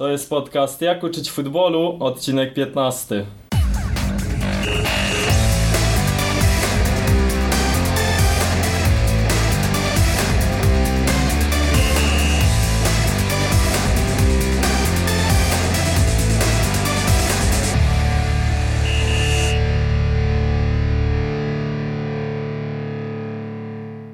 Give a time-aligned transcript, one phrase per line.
[0.00, 3.24] To jest podcast Jak uczyć futbolu, odcinek 15.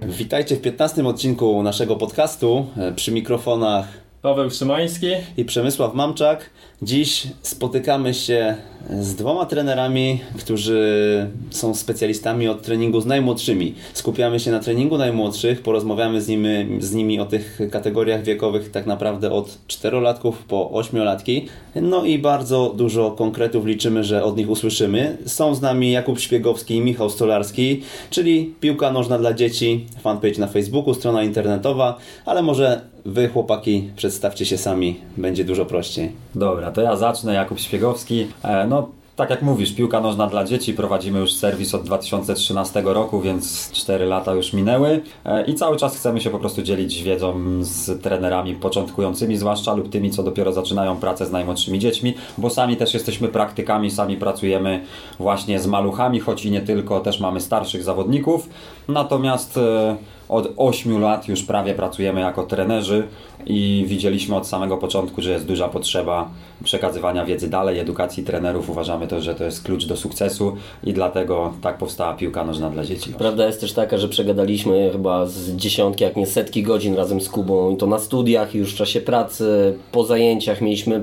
[0.02, 5.06] Witajcie w 15 odcinku naszego podcastu e, przy mikrofonach Paweł Szymański
[5.36, 6.50] i Przemysław Mamczak.
[6.82, 8.54] Dziś spotykamy się
[9.00, 13.74] z dwoma trenerami, którzy są specjalistami od treningu z najmłodszymi.
[13.92, 16.48] Skupiamy się na treningu najmłodszych, porozmawiamy z nimi,
[16.80, 21.46] z nimi o tych kategoriach wiekowych tak naprawdę od 4-latków po 8-latki.
[21.82, 25.16] No i bardzo dużo konkretów liczymy, że od nich usłyszymy.
[25.26, 30.46] Są z nami Jakub Śpiegowski i Michał Stolarski, czyli piłka nożna dla dzieci, fanpage na
[30.46, 36.12] Facebooku, strona internetowa, ale może Wy, chłopaki, przedstawcie się sami, będzie dużo prościej.
[36.34, 37.34] Dobra, to ja zacznę.
[37.34, 38.26] Jakub Śpiegowski.
[38.44, 40.74] E, no, tak jak mówisz, piłka nożna dla dzieci.
[40.74, 45.02] Prowadzimy już serwis od 2013 roku, więc 4 lata już minęły.
[45.24, 49.90] E, I cały czas chcemy się po prostu dzielić wiedzą z trenerami początkującymi, zwłaszcza lub
[49.90, 54.84] tymi, co dopiero zaczynają pracę z najmłodszymi dziećmi, bo sami też jesteśmy praktykami, sami pracujemy
[55.18, 58.48] właśnie z maluchami, choć i nie tylko, też mamy starszych zawodników.
[58.88, 59.96] Natomiast e,
[60.28, 63.02] od 8 lat już prawie pracujemy jako trenerzy
[63.46, 66.30] i widzieliśmy od samego początku, że jest duża potrzeba
[66.64, 68.70] przekazywania wiedzy dalej, edukacji trenerów.
[68.70, 72.84] Uważamy to, że to jest klucz do sukcesu i dlatego tak powstała piłka nożna dla
[72.84, 73.12] dzieci.
[73.18, 77.28] Prawda jest też taka, że przegadaliśmy chyba z dziesiątki, jak nie setki godzin razem z
[77.28, 81.02] Kubą i to na studiach, już w czasie pracy, po zajęciach mieliśmy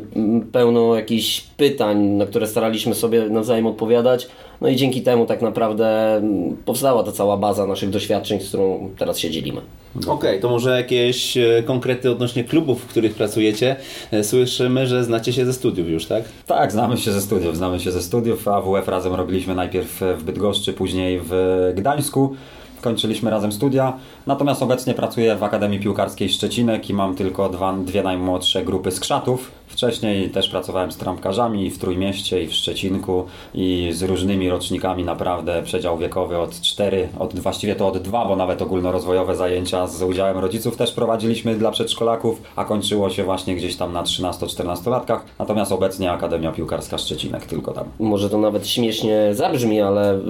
[0.52, 4.28] pełno jakichś pytań, na które staraliśmy sobie nawzajem odpowiadać.
[4.62, 6.22] No i dzięki temu tak naprawdę
[6.66, 9.62] powstała ta cała baza naszych doświadczeń, z którą teraz się dzielimy.
[9.98, 13.76] Okej, okay, to może jakieś e, konkrety odnośnie klubów, w których pracujecie.
[14.12, 16.24] E, słyszymy, że znacie się ze studiów już, tak?
[16.48, 17.58] Tak, znamy się ze studiów.
[17.58, 18.48] Znamy się ze studiów.
[18.48, 22.36] AWF razem robiliśmy najpierw w Bydgoszczy, później w Gdańsku
[22.84, 23.94] kończyliśmy razem studia,
[24.28, 29.52] natomiast obecnie pracuję w Akademii Piłkarskiej Szczecinek i mam tylko dwa, dwie najmłodsze grupy skrzatów.
[29.74, 35.64] Wcześniej też pracowałem z trampkarzami w Trójmieście i w Szczecinku i z różnymi rocznikami naprawdę
[35.64, 40.38] przedział wiekowy od 4, od, właściwie to od 2, bo nawet ogólnorozwojowe zajęcia z udziałem
[40.38, 45.26] rodziców też prowadziliśmy dla przedszkolaków, a kończyło się właśnie gdzieś tam na 13-14 latkach.
[45.40, 47.86] Natomiast obecnie Akademia Piłkarska Szczecinek tylko tam.
[48.00, 50.22] Może to nawet śmiesznie zabrzmi, ale y,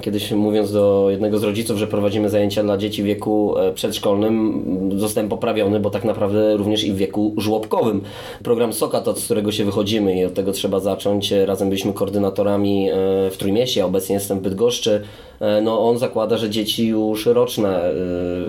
[0.00, 4.90] kiedyś mówiąc do jednego z rodziców, że prowadzimy zajęcia dla dzieci w wieku e, przedszkolnym,
[4.96, 8.00] zostałem poprawiony, bo tak naprawdę również i w wieku żłobkowym.
[8.42, 11.30] Program Sokat, od którego się wychodzimy i od tego trzeba zacząć.
[11.30, 12.94] Razem byliśmy koordynatorami e,
[13.30, 15.02] w Trójmieście, obecnie jestem w Bydgoszczy.
[15.40, 17.94] E, no on zakłada, że dzieci już roczne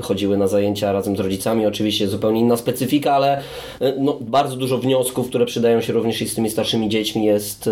[0.02, 1.66] chodziły na zajęcia razem z rodzicami.
[1.66, 3.42] Oczywiście zupełnie inna specyfika, ale
[4.00, 7.70] no, bardzo dużo wniosków, które przydają się również i z tymi starszymi dziećmi jest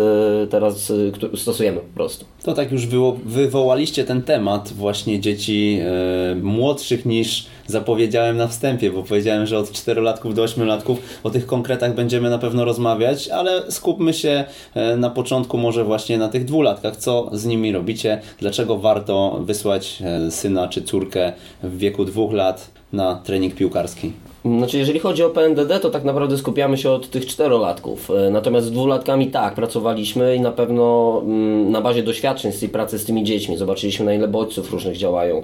[0.50, 0.92] teraz,
[1.36, 2.24] stosujemy po prostu.
[2.42, 2.86] To tak już
[3.24, 9.70] wywołaliście ten temat właśnie dzieci e, młodszych niż zapowiedziałem na wstępie, bo powiedziałem, że od
[9.70, 14.44] 4-latków do 8-latków o tych konkretach będziemy na pewno rozmawiać, ale skupmy się
[14.74, 16.96] e, na początku może właśnie na tych dwulatkach.
[16.96, 18.20] Co z nimi robicie?
[18.38, 19.03] Dlaczego warto
[19.40, 21.32] wysłać e, syna czy córkę
[21.62, 24.12] w wieku dwóch lat na trening piłkarski?
[24.44, 28.10] Znaczy, jeżeli chodzi o PNDD, to tak naprawdę skupiamy się od tych czterolatków.
[28.10, 32.68] E, natomiast z dwulatkami tak, pracowaliśmy i na pewno mm, na bazie doświadczeń z tej
[32.68, 35.42] pracy z tymi dziećmi zobaczyliśmy, na ile bodźców różnych działają,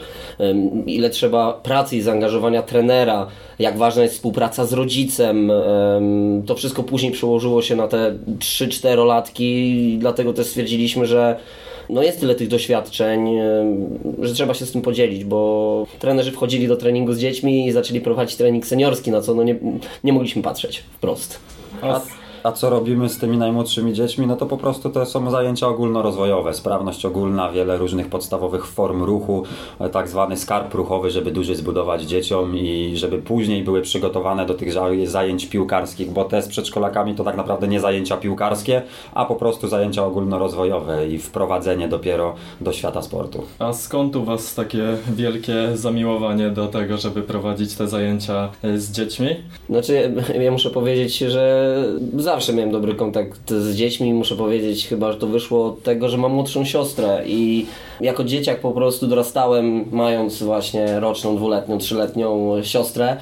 [0.87, 3.27] ile trzeba pracy i zaangażowania trenera,
[3.59, 5.53] jak ważna jest współpraca z rodzicem.
[6.47, 11.37] To wszystko później przełożyło się na te 3-4 latki dlatego też stwierdziliśmy, że
[11.93, 13.29] no jest tyle tych doświadczeń,
[14.19, 18.01] że trzeba się z tym podzielić, bo trenerzy wchodzili do treningu z dziećmi i zaczęli
[18.01, 19.57] prowadzić trening seniorski, na co no nie,
[20.05, 21.41] nie mogliśmy patrzeć wprost.
[21.83, 22.01] A
[22.43, 24.27] a co robimy z tymi najmłodszymi dziećmi?
[24.27, 29.43] No to po prostu to są zajęcia ogólnorozwojowe, sprawność ogólna, wiele różnych podstawowych form ruchu,
[29.93, 34.73] tak zwany skarb ruchowy, żeby duży zbudować dzieciom i żeby później były przygotowane do tych
[35.05, 38.83] zajęć piłkarskich, bo te z przedszkolakami to tak naprawdę nie zajęcia piłkarskie,
[39.15, 43.43] a po prostu zajęcia ogólnorozwojowe i wprowadzenie dopiero do świata sportu.
[43.59, 49.29] A skąd u Was takie wielkie zamiłowanie do tego, żeby prowadzić te zajęcia z dziećmi?
[49.71, 51.85] Znaczy, ja muszę powiedzieć, że
[52.31, 54.15] zawsze miałem dobry kontakt z dziećmi.
[54.15, 57.67] Muszę powiedzieć chyba, że to wyszło od tego, że mam młodszą siostrę i
[58.01, 63.17] jako dzieciak po prostu dorastałem, mając właśnie roczną, dwuletnią, trzyletnią siostrę.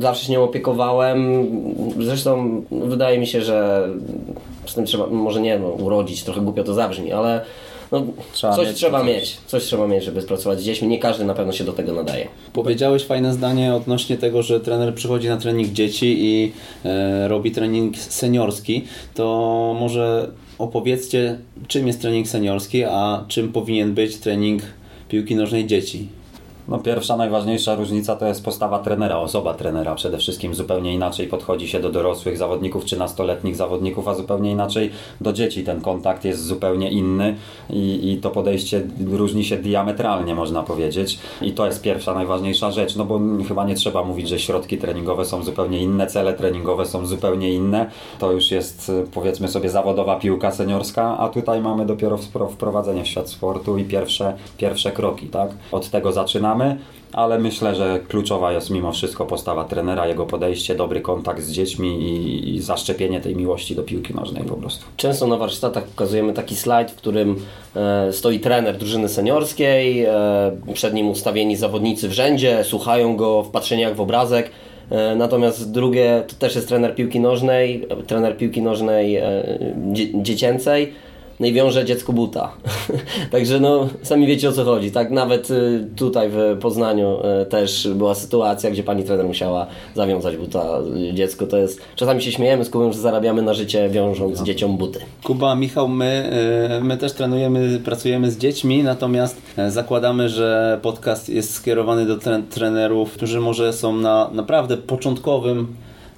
[0.00, 1.46] Zawsze się nią opiekowałem.
[2.00, 3.88] Zresztą wydaje mi się, że
[4.66, 7.40] z tym trzeba, może nie no, urodzić, trochę głupio to zabrzmi, ale
[7.92, 8.02] No,
[8.32, 9.08] Trzeba coś mieć trzeba coś.
[9.08, 10.88] mieć, coś trzeba mieć, żeby pracować z dziećmi.
[10.88, 12.28] Nie każdy na pewno się do tego nadaje.
[12.52, 16.52] Powiedziałeś fajne zdanie odnośnie tego, że trener przychodzi na trening dzieci i
[16.84, 18.84] e, robi trening seniorski.
[19.14, 21.38] To może opowiedzcie,
[21.68, 24.62] czym jest trening seniorski, a czym powinien być trening
[25.08, 26.08] piłki nożnej dzieci.
[26.70, 29.94] No pierwsza, najważniejsza różnica to jest postawa trenera, osoba trenera.
[29.94, 34.90] Przede wszystkim zupełnie inaczej podchodzi się do dorosłych zawodników czy nastoletnich zawodników, a zupełnie inaczej
[35.20, 35.64] do dzieci.
[35.64, 37.36] Ten kontakt jest zupełnie inny
[37.70, 38.82] i, i to podejście
[39.12, 41.18] różni się diametralnie, można powiedzieć.
[41.42, 45.24] I to jest pierwsza, najważniejsza rzecz, no bo chyba nie trzeba mówić, że środki treningowe
[45.24, 47.90] są zupełnie inne, cele treningowe są zupełnie inne.
[48.18, 53.08] To już jest powiedzmy sobie zawodowa piłka seniorska, a tutaj mamy dopiero wpro- wprowadzenie w
[53.08, 55.50] świat sportu i pierwsze, pierwsze kroki, tak?
[55.72, 56.59] Od tego zaczynamy,
[57.12, 61.88] ale myślę, że kluczowa jest mimo wszystko postawa trenera, jego podejście, dobry kontakt z dziećmi
[62.02, 64.84] i, i zaszczepienie tej miłości do piłki nożnej po prostu.
[64.96, 67.36] Często na warsztatach pokazujemy taki slajd, w którym
[67.76, 70.12] e, stoi trener drużyny seniorskiej, e,
[70.74, 74.50] przed nim ustawieni zawodnicy w rzędzie, słuchają go, wpatrzeni jak w obrazek.
[74.90, 79.42] E, Natomiast drugie to też jest trener piłki nożnej, trener piłki nożnej e,
[79.92, 80.92] dzie- dziecięcej.
[81.40, 82.52] No i wiąże dziecku buta.
[83.32, 84.90] Także no, sami wiecie o co chodzi.
[84.90, 90.36] Tak nawet y, tutaj w Poznaniu y, też była sytuacja, gdzie pani trener musiała zawiązać
[90.36, 90.78] buta
[91.10, 91.46] y, dziecku.
[91.46, 95.00] To jest, czasami się śmiejemy z Kubą, że zarabiamy na życie wiążąc dzieciom buty.
[95.24, 96.30] Kuba, Michał, my,
[96.82, 102.42] my też trenujemy, pracujemy z dziećmi, natomiast e, zakładamy, że podcast jest skierowany do tre-
[102.50, 105.66] trenerów, którzy może są na naprawdę początkowym,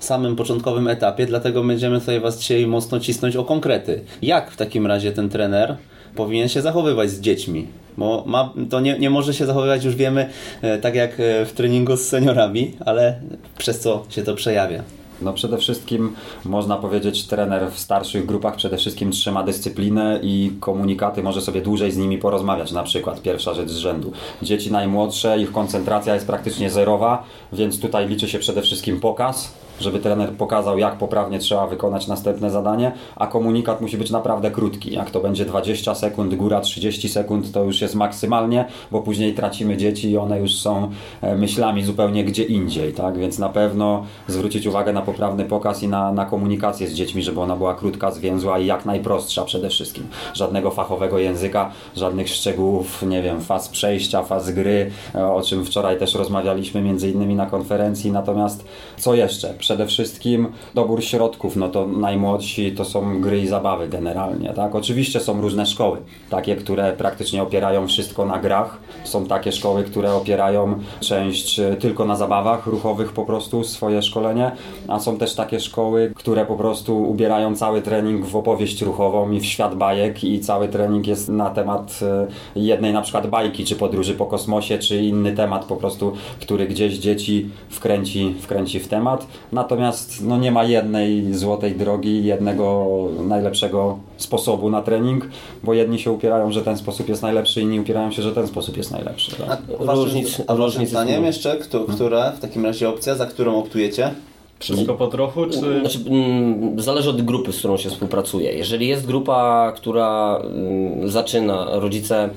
[0.04, 4.04] samym początkowym etapie, dlatego będziemy tutaj Was dzisiaj mocno cisnąć o konkrety.
[4.22, 5.76] Jak w takim razie ten trener
[6.16, 7.66] powinien się zachowywać z dziećmi?
[7.96, 10.28] Bo ma, to nie, nie może się zachowywać, już wiemy,
[10.62, 13.20] e, tak jak e, w treningu z seniorami, ale
[13.58, 14.82] przez co się to przejawia?
[15.22, 16.14] No przede wszystkim
[16.44, 21.92] można powiedzieć trener w starszych grupach przede wszystkim trzyma dyscyplinę i komunikaty, może sobie dłużej
[21.92, 24.12] z nimi porozmawiać na przykład, pierwsza rzecz z rzędu.
[24.42, 29.52] Dzieci najmłodsze, ich koncentracja jest praktycznie zerowa, więc tutaj liczy się przede wszystkim pokaz,
[29.82, 34.94] żeby trener pokazał jak poprawnie trzeba wykonać następne zadanie, a komunikat musi być naprawdę krótki.
[34.94, 39.76] Jak to będzie 20 sekund, góra 30 sekund, to już jest maksymalnie, bo później tracimy
[39.76, 40.90] dzieci i one już są
[41.20, 43.18] e, myślami zupełnie gdzie indziej, tak?
[43.18, 47.40] Więc na pewno zwrócić uwagę na poprawny pokaz i na, na komunikację z dziećmi, żeby
[47.40, 50.06] ona była krótka, zwięzła i jak najprostsza przede wszystkim.
[50.34, 55.98] Żadnego fachowego języka, żadnych szczegółów, nie wiem, faz przejścia, faz gry, e, o czym wczoraj
[55.98, 58.12] też rozmawialiśmy między innymi na konferencji.
[58.12, 58.64] Natomiast
[58.96, 59.54] co jeszcze?
[59.72, 64.74] Przede wszystkim dobór środków, no to najmłodsi to są gry i zabawy generalnie, tak?
[64.74, 65.98] Oczywiście są różne szkoły,
[66.30, 68.78] takie, które praktycznie opierają wszystko na grach.
[69.04, 74.50] Są takie szkoły, które opierają część e, tylko na zabawach ruchowych po prostu, swoje szkolenie,
[74.88, 79.40] a są też takie szkoły, które po prostu ubierają cały trening w opowieść ruchową i
[79.40, 82.26] w świat bajek i cały trening jest na temat e,
[82.56, 86.94] jednej na przykład bajki, czy podróży po kosmosie, czy inny temat po prostu, który gdzieś
[86.94, 89.26] dzieci wkręci, wkręci w temat.
[89.62, 92.86] Natomiast no, nie ma jednej złotej drogi, jednego
[93.28, 95.28] najlepszego sposobu na trening,
[95.64, 98.76] bo jedni się upierają, że ten sposób jest najlepszy, inni upierają się, że ten sposób
[98.76, 99.36] jest najlepszy.
[99.36, 99.58] Tak?
[99.88, 103.58] A Różnic- a różnic jest zdaniem jeszcze, kto, która w takim razie opcja, za którą
[103.58, 104.10] optujecie?
[104.58, 105.80] Wszystko po trochu, czy...
[105.80, 108.52] Znaczy, mm, zależy od grupy, z którą się współpracuje.
[108.52, 112.30] Jeżeli jest grupa, która mm, zaczyna, rodzice.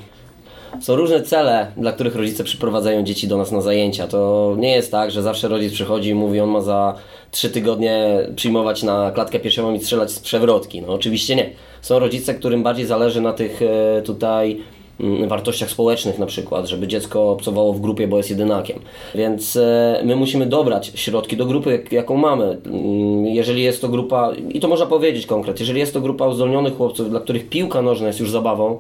[0.82, 4.08] Są różne cele, dla których rodzice przyprowadzają dzieci do nas na zajęcia.
[4.08, 6.96] To nie jest tak, że zawsze rodzic przychodzi i mówi, on ma za
[7.32, 10.82] trzy tygodnie przyjmować na klatkę piersiową i strzelać z przewrotki.
[10.82, 11.50] No oczywiście nie.
[11.82, 14.58] Są rodzice, którym bardziej zależy na tych e, tutaj
[15.00, 18.80] mm, wartościach społecznych na przykład, żeby dziecko obcowało w grupie, bo jest jedynakiem.
[19.16, 22.58] Więc e, my musimy dobrać środki do grupy, jak, jaką mamy.
[22.66, 26.78] Mm, Jeżeli jest to grupa, i to można powiedzieć konkret, jeżeli jest to grupa uzdolnionych
[26.78, 28.80] chłopców, dla których piłka nożna jest już zabawą,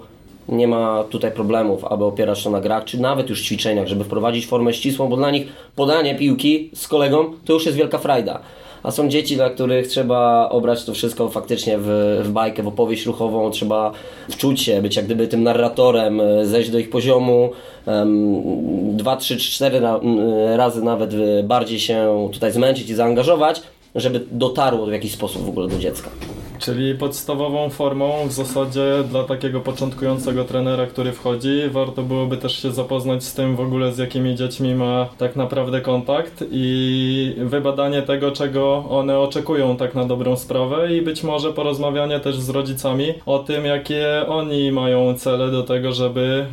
[0.49, 4.47] nie ma tutaj problemów, aby opierać się na grach, czy nawet już ćwiczeniach, żeby wprowadzić
[4.47, 8.39] formę ścisłą, bo dla nich podanie piłki z kolegą to już jest wielka frajda.
[8.83, 11.87] A są dzieci, dla których trzeba obrać to wszystko faktycznie w,
[12.23, 13.91] w bajkę, w opowieść ruchową, trzeba
[14.29, 17.49] wczuć się, być jak gdyby tym narratorem, e, zejść do ich poziomu,
[17.85, 19.81] em, dwa, trzy, cztery
[20.55, 23.61] razy nawet e, bardziej się tutaj zmęczyć i zaangażować,
[23.95, 26.09] żeby dotarło w jakiś sposób w ogóle do dziecka.
[26.59, 32.71] Czyli podstawową formą w zasadzie dla takiego początkującego trenera, który wchodzi, warto byłoby też się
[32.71, 38.31] zapoznać z tym w ogóle z jakimi dziećmi ma tak naprawdę kontakt i wybadanie tego,
[38.31, 43.39] czego one oczekują tak na dobrą sprawę i być może porozmawianie też z rodzicami o
[43.39, 46.45] tym, jakie oni mają cele do tego, żeby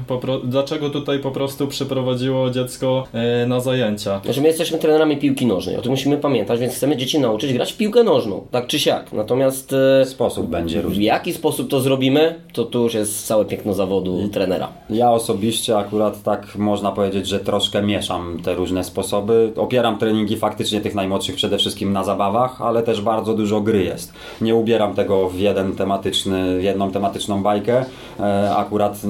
[0.44, 4.20] dlaczego tutaj po prostu przyprowadziło dziecko e, na zajęcia.
[4.24, 7.72] Znaczy my jesteśmy trenerami piłki nożnej, o tym musimy pamiętać, więc chcemy dzieci nauczyć grać
[7.72, 9.12] w piłkę nożną, tak czy siak.
[9.12, 11.02] Natomiast e, Sposób będzie w różny.
[11.02, 14.68] jaki sposób to zrobimy, to tu już jest całe piękno zawodu trenera.
[14.90, 19.52] Ja osobiście akurat tak można powiedzieć, że troszkę mieszam te różne sposoby.
[19.56, 24.12] Opieram treningi faktycznie tych najmłodszych przede wszystkim na zabawach, ale też bardzo dużo gry jest.
[24.40, 27.84] Nie ubieram tego w jeden tematyczny, w jedną tematyczną bajkę.
[28.20, 29.00] E, Akurat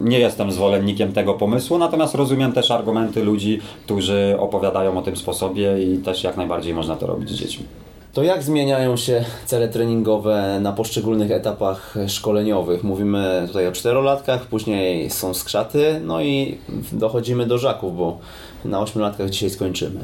[0.00, 5.82] nie jestem zwolennikiem tego pomysłu, natomiast rozumiem też argumenty ludzi, którzy opowiadają o tym sposobie
[5.82, 7.64] i też jak najbardziej można to robić z dziećmi.
[8.12, 12.84] To jak zmieniają się cele treningowe na poszczególnych etapach szkoleniowych?
[12.84, 16.58] Mówimy tutaj o czterolatkach, później są skrzaty, no i
[16.92, 18.18] dochodzimy do żaków, bo
[18.64, 20.00] na ośmiolatkach dzisiaj skończymy.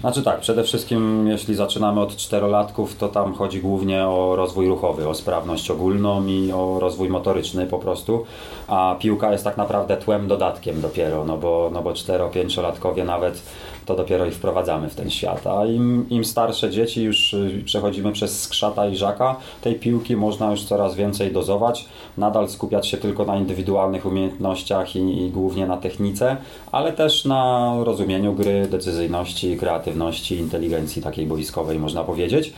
[0.00, 5.08] Znaczy tak, przede wszystkim jeśli zaczynamy od czterolatków, to tam chodzi głównie o rozwój ruchowy,
[5.08, 8.24] o sprawność ogólną i o rozwój motoryczny po prostu,
[8.68, 13.42] a piłka jest tak naprawdę tłem dodatkiem dopiero, no bo, no bo cztero-pięciolatkowie nawet
[13.86, 18.12] to dopiero ich wprowadzamy w ten świat, a im, im starsze dzieci już y, przechodzimy
[18.12, 21.88] przez skrzata i żaka, tej piłki można już coraz więcej dozować,
[22.18, 26.36] nadal skupiać się tylko na indywidualnych umiejętnościach i, i głównie na technice,
[26.72, 32.52] ale też na rozumieniu gry, decyzyjności, kreatywności, inteligencji takiej boiskowej można powiedzieć.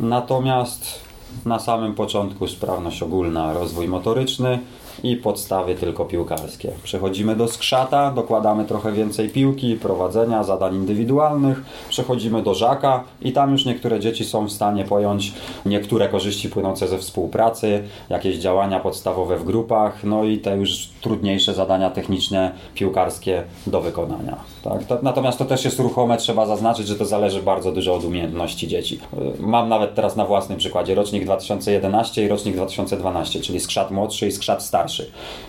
[0.00, 1.06] Natomiast
[1.44, 4.58] na samym początku sprawność ogólna, rozwój motoryczny
[5.02, 6.72] i podstawy tylko piłkarskie.
[6.82, 13.52] Przechodzimy do skrzata, dokładamy trochę więcej piłki, prowadzenia, zadań indywidualnych, przechodzimy do żaka i tam
[13.52, 15.32] już niektóre dzieci są w stanie pojąć
[15.66, 21.54] niektóre korzyści płynące ze współpracy, jakieś działania podstawowe w grupach, no i te już trudniejsze
[21.54, 24.36] zadania techniczne, piłkarskie do wykonania.
[24.64, 24.84] Tak?
[24.84, 28.68] To, natomiast to też jest ruchome, trzeba zaznaczyć, że to zależy bardzo dużo od umiejętności
[28.68, 29.00] dzieci.
[29.38, 34.26] Y, Mam nawet teraz na własnym przykładzie rocznik 2011 i rocznik 2012, czyli skrzat młodszy
[34.26, 34.85] i skrzat starszy.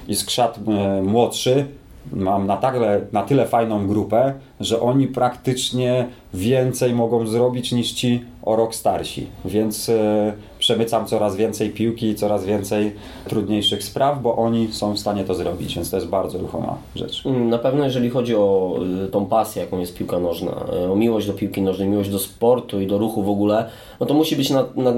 [0.07, 1.65] I skrzat y, młodszy
[2.11, 8.23] mam na tyle, na tyle fajną grupę, że oni praktycznie więcej mogą zrobić niż ci
[8.43, 9.27] o rok starsi.
[9.45, 12.95] Więc e, przemycam coraz więcej piłki i coraz więcej
[13.29, 17.25] trudniejszych spraw, bo oni są w stanie to zrobić, więc to jest bardzo ruchoma rzecz.
[17.25, 18.75] Mm, Na pewno jeżeli chodzi o
[19.05, 20.51] y, tą pasję, jaką jest piłka nożna,
[20.85, 24.05] y, o miłość do piłki nożnej, miłość do sportu i do ruchu w ogóle, no
[24.05, 24.93] to musi być na, na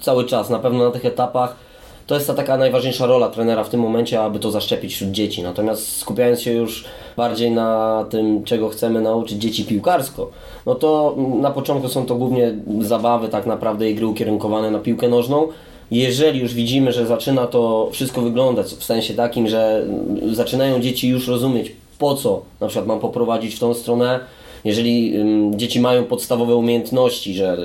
[0.00, 1.56] cały czas, na pewno na tych etapach.
[2.06, 5.42] To jest ta taka najważniejsza rola trenera w tym momencie, aby to zaszczepić wśród dzieci.
[5.42, 6.84] Natomiast skupiając się już
[7.16, 10.30] bardziej na tym, czego chcemy nauczyć dzieci piłkarsko,
[10.66, 15.08] no to na początku są to głównie zabawy, tak naprawdę i gry ukierunkowane na piłkę
[15.08, 15.48] nożną.
[15.90, 19.86] Jeżeli już widzimy, że zaczyna to wszystko wyglądać w sensie takim, że
[20.32, 24.20] zaczynają dzieci już rozumieć, po co na przykład mam poprowadzić w tą stronę,
[24.64, 27.56] jeżeli ym, dzieci mają podstawowe umiejętności, że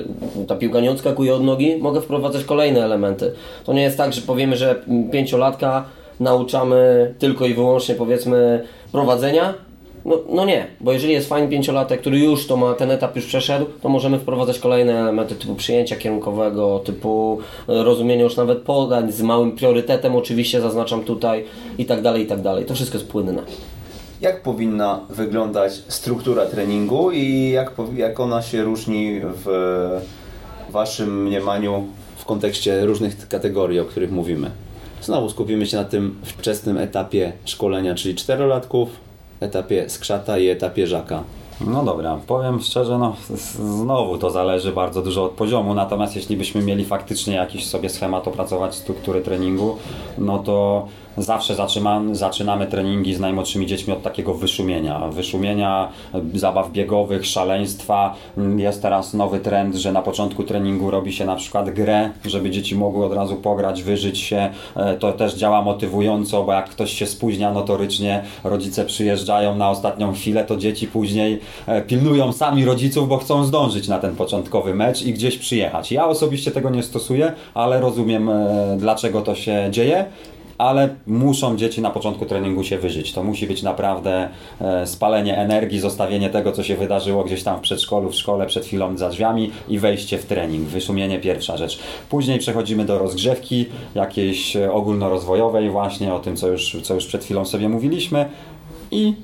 [0.48, 3.32] ta piłka nie odskakuje od nogi, mogę wprowadzać kolejne elementy.
[3.64, 5.84] To nie jest tak, że powiemy, że pięciolatka
[6.20, 9.54] nauczamy tylko i wyłącznie powiedzmy prowadzenia.
[10.04, 13.26] No, no nie, bo jeżeli jest fajny pięciolatek, który już to ma, ten etap już
[13.26, 17.38] przeszedł, to możemy wprowadzać kolejne elementy typu przyjęcia kierunkowego, typu
[17.68, 21.44] e, rozumienia już nawet podań z małym priorytetem oczywiście zaznaczam tutaj
[21.78, 22.64] i tak dalej, i tak dalej.
[22.64, 23.42] To wszystko jest płynne.
[24.20, 29.46] Jak powinna wyglądać struktura treningu i jak, jak ona się różni w
[30.70, 31.86] Waszym mniemaniu
[32.16, 34.50] w kontekście różnych kategorii, o których mówimy?
[35.02, 38.88] Znowu skupimy się na tym wczesnym etapie szkolenia, czyli czterolatków,
[39.40, 41.22] etapie skrzata i etapie żaka.
[41.66, 43.16] No dobra, powiem szczerze, no
[43.54, 48.28] znowu to zależy bardzo dużo od poziomu, natomiast jeśli byśmy mieli faktycznie jakiś sobie schemat
[48.28, 49.76] opracować struktury treningu,
[50.18, 55.08] no to zawsze zaczynamy, zaczynamy treningi z najmłodszymi dziećmi od takiego wyszumienia.
[55.08, 55.88] Wyszumienia,
[56.34, 58.14] zabaw biegowych, szaleństwa.
[58.56, 62.76] Jest teraz nowy trend, że na początku treningu robi się na przykład grę, żeby dzieci
[62.76, 64.50] mogły od razu pograć, wyżyć się.
[64.76, 70.12] E, To też działa motywująco, bo jak ktoś się spóźnia notorycznie, rodzice przyjeżdżają na ostatnią
[70.12, 75.02] chwilę, to dzieci później e, pilnują sami rodziców, bo chcą zdążyć na ten początkowy mecz
[75.02, 75.92] i gdzieś przyjechać.
[75.92, 80.04] Ja osobiście tego nie stosuję, ale rozumiem e, dlaczego to się dzieje
[80.60, 83.12] ale muszą dzieci na początku treningu się wyżyć.
[83.12, 84.28] To musi być naprawdę
[84.60, 88.64] e, spalenie energii, zostawienie tego, co się wydarzyło gdzieś tam w przedszkolu, w szkole, przed
[88.64, 90.68] chwilą za drzwiami i wejście w trening.
[90.68, 91.78] Wyszumienie pierwsza rzecz.
[92.10, 97.24] Później przechodzimy do rozgrzewki jakiejś e, ogólnorozwojowej właśnie, o tym, co już, co już przed
[97.24, 98.28] chwilą sobie mówiliśmy
[98.90, 99.14] i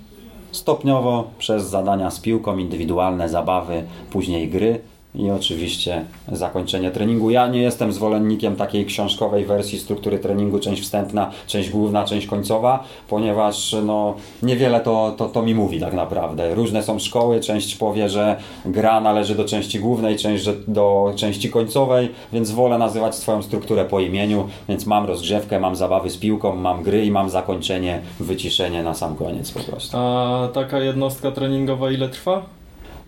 [0.52, 4.80] stopniowo przez zadania z piłką, indywidualne zabawy, później gry
[5.16, 7.30] i oczywiście zakończenie treningu.
[7.30, 12.84] Ja nie jestem zwolennikiem takiej książkowej wersji struktury treningu, część wstępna, część główna, część końcowa,
[13.08, 16.54] ponieważ no, niewiele to, to, to mi mówi tak naprawdę.
[16.54, 22.08] Różne są szkoły, część powie, że gra należy do części głównej, część do części końcowej,
[22.32, 26.82] więc wolę nazywać swoją strukturę po imieniu, więc mam rozgrzewkę, mam zabawy z piłką, mam
[26.82, 29.96] gry i mam zakończenie, wyciszenie na sam koniec po prostu.
[29.96, 32.42] A taka jednostka treningowa ile trwa?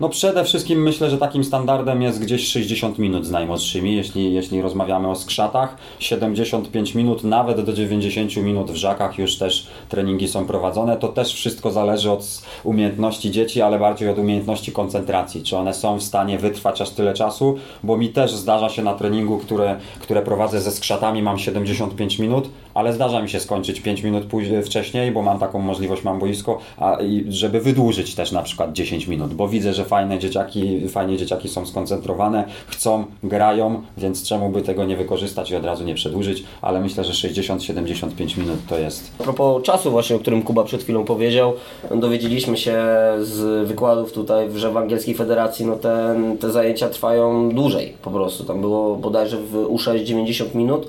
[0.01, 4.63] No przede wszystkim myślę, że takim standardem jest gdzieś 60 minut z najmłodszymi, jeśli, jeśli
[4.63, 5.77] rozmawiamy o skrzatach.
[5.99, 10.97] 75 minut, nawet do 90 minut w żakach już też treningi są prowadzone.
[10.97, 15.43] To też wszystko zależy od umiejętności dzieci, ale bardziej od umiejętności koncentracji.
[15.43, 18.95] Czy one są w stanie wytrwać aż tyle czasu, bo mi też zdarza się na
[18.95, 24.03] treningu, które, które prowadzę ze skrzatami, mam 75 minut, ale zdarza mi się skończyć 5
[24.03, 28.73] minut później, wcześniej, bo mam taką możliwość, mam boisko, a, żeby wydłużyć też na przykład
[28.73, 34.49] 10 minut, bo widzę, że fajne dzieciaki, fajnie dzieciaki są skoncentrowane, chcą, grają, więc czemu
[34.51, 38.79] by tego nie wykorzystać i od razu nie przedłużyć, ale myślę, że 60-75 minut to
[38.79, 39.13] jest.
[39.21, 41.53] A propos czasu właśnie, o którym Kuba przed chwilą powiedział,
[41.95, 42.83] dowiedzieliśmy się
[43.21, 48.45] z wykładów tutaj, że w Angielskiej Federacji no te, te zajęcia trwają dłużej po prostu.
[48.45, 50.89] Tam było bodajże w U6 90 minut,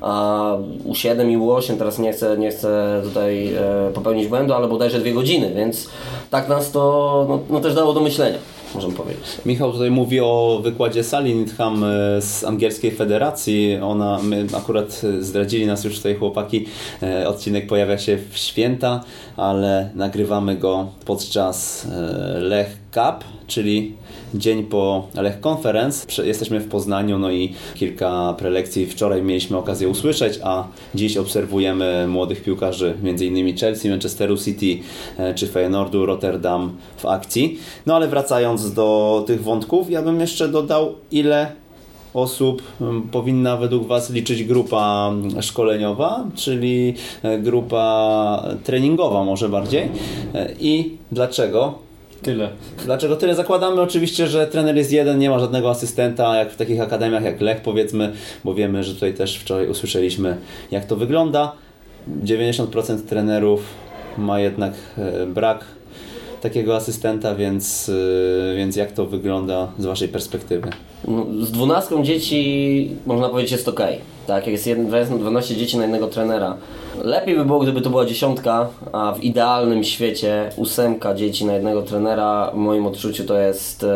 [0.00, 5.00] a U7 i U8 teraz nie chcę, nie chcę tutaj e, popełnić błędu, ale bodajże
[5.00, 5.88] dwie godziny, więc
[6.30, 8.38] tak nas to no, no też dało do myślenia,
[8.74, 9.24] możemy powiedzieć.
[9.46, 13.78] Michał tutaj mówi o wykładzie Sally Needham e, z angielskiej federacji.
[13.82, 16.66] Ona, my akurat zdradzili nas już tutaj chłopaki.
[17.02, 19.04] E, Odcinek pojawia się w święta,
[19.36, 21.86] ale nagrywamy go podczas
[22.38, 23.94] Lech Cup, czyli
[24.34, 26.22] dzień po Lech Conference.
[26.24, 30.64] Jesteśmy w Poznaniu, no i kilka prelekcji wczoraj mieliśmy okazję usłyszeć, a
[30.94, 33.56] dziś obserwujemy młodych piłkarzy, m.in.
[33.56, 34.78] Chelsea, Manchesteru City
[35.18, 37.58] e, czy Feyenoordu, Rotterdam w akcji.
[37.86, 41.52] No ale wracając do tych wątków, ja bym jeszcze dodał, ile
[42.14, 42.62] osób
[43.12, 49.88] powinna według Was liczyć grupa szkoleniowa, czyli e, grupa treningowa może bardziej
[50.34, 51.87] E, i dlaczego?
[52.22, 52.50] Tyle.
[52.84, 53.34] Dlaczego tyle?
[53.34, 57.40] Zakładamy oczywiście, że trener jest jeden, nie ma żadnego asystenta, jak w takich akademiach jak
[57.40, 58.12] Lech powiedzmy,
[58.44, 60.36] bo wiemy, że tutaj też wczoraj usłyszeliśmy
[60.70, 61.52] jak to wygląda.
[62.24, 63.62] 90% trenerów
[64.18, 65.64] ma jednak e, brak
[66.40, 67.90] takiego asystenta, więc,
[68.52, 70.68] e, więc jak to wygląda z Waszej perspektywy?
[71.08, 73.80] No, Z dwunastką dzieci można powiedzieć jest ok.
[74.28, 76.56] Tak, jak jest jeden- 12 dzieci na jednego trenera.
[77.04, 81.82] Lepiej by było, gdyby to była dziesiątka, a w idealnym świecie ósemka dzieci na jednego
[81.82, 83.86] trenera, w moim odczuciu to jest.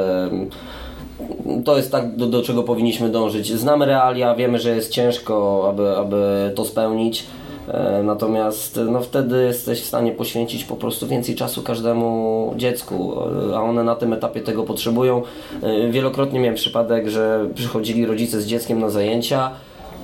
[1.65, 3.53] To jest tak, do, do czego powinniśmy dążyć.
[3.53, 7.27] Znamy realia, wiemy, że jest ciężko, aby, aby to spełnić.
[7.69, 13.15] E, Natomiast no wtedy jesteś w stanie poświęcić po prostu więcej czasu każdemu dziecku,
[13.53, 15.23] e, a one na tym etapie tego potrzebują.
[15.63, 19.51] E, Wielokrotnie miałem przypadek, że przychodzili rodzice z dzieckiem na zajęcia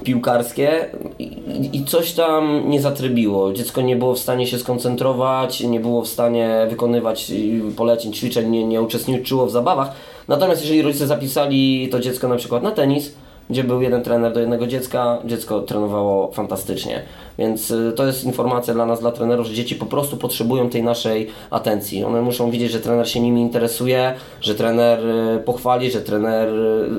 [0.04, 0.70] piłkarskie
[1.18, 1.40] i,
[1.72, 3.52] i- coś tam nie zatrybiło.
[3.52, 8.50] Dziecko nie było w stanie się skoncentrować, nie było w stanie wykonywać y, poleceń, ćwiczeń,
[8.50, 9.92] nie, nie uczestniczyło w zabawach.
[10.28, 13.14] Natomiast jeżeli rodzice zapisali to dziecko na przykład na tenis,
[13.50, 17.02] gdzie był jeden trener do jednego dziecka, dziecko trenowało fantastycznie.
[17.38, 20.82] Więc y, to jest informacja dla nas, dla trenerów, że dzieci po prostu potrzebują tej
[20.82, 22.04] naszej atencji.
[22.04, 26.48] One muszą widzieć, że trener się nimi interesuje, że trener y, pochwali, że trener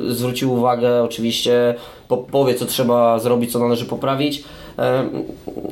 [0.10, 1.75] y, zwróci uwagę, oczywiście
[2.08, 4.43] po, powie, co trzeba zrobić, co należy poprawić.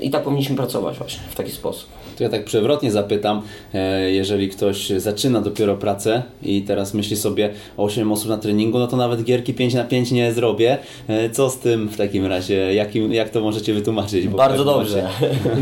[0.02, 1.90] I tak powinniśmy pracować właśnie w taki sposób.
[2.18, 3.42] To ja tak przewrotnie zapytam,
[3.74, 8.88] e, jeżeli ktoś zaczyna dopiero pracę i teraz myśli sobie 8 osób na treningu, no
[8.88, 10.78] to nawet gierki 5 na 5 nie zrobię.
[11.08, 12.74] E, Co z tym w takim razie?
[12.74, 14.28] Jakim, jak to możecie wytłumaczyć?
[14.28, 15.10] Bo Bardzo pewnie dobrze.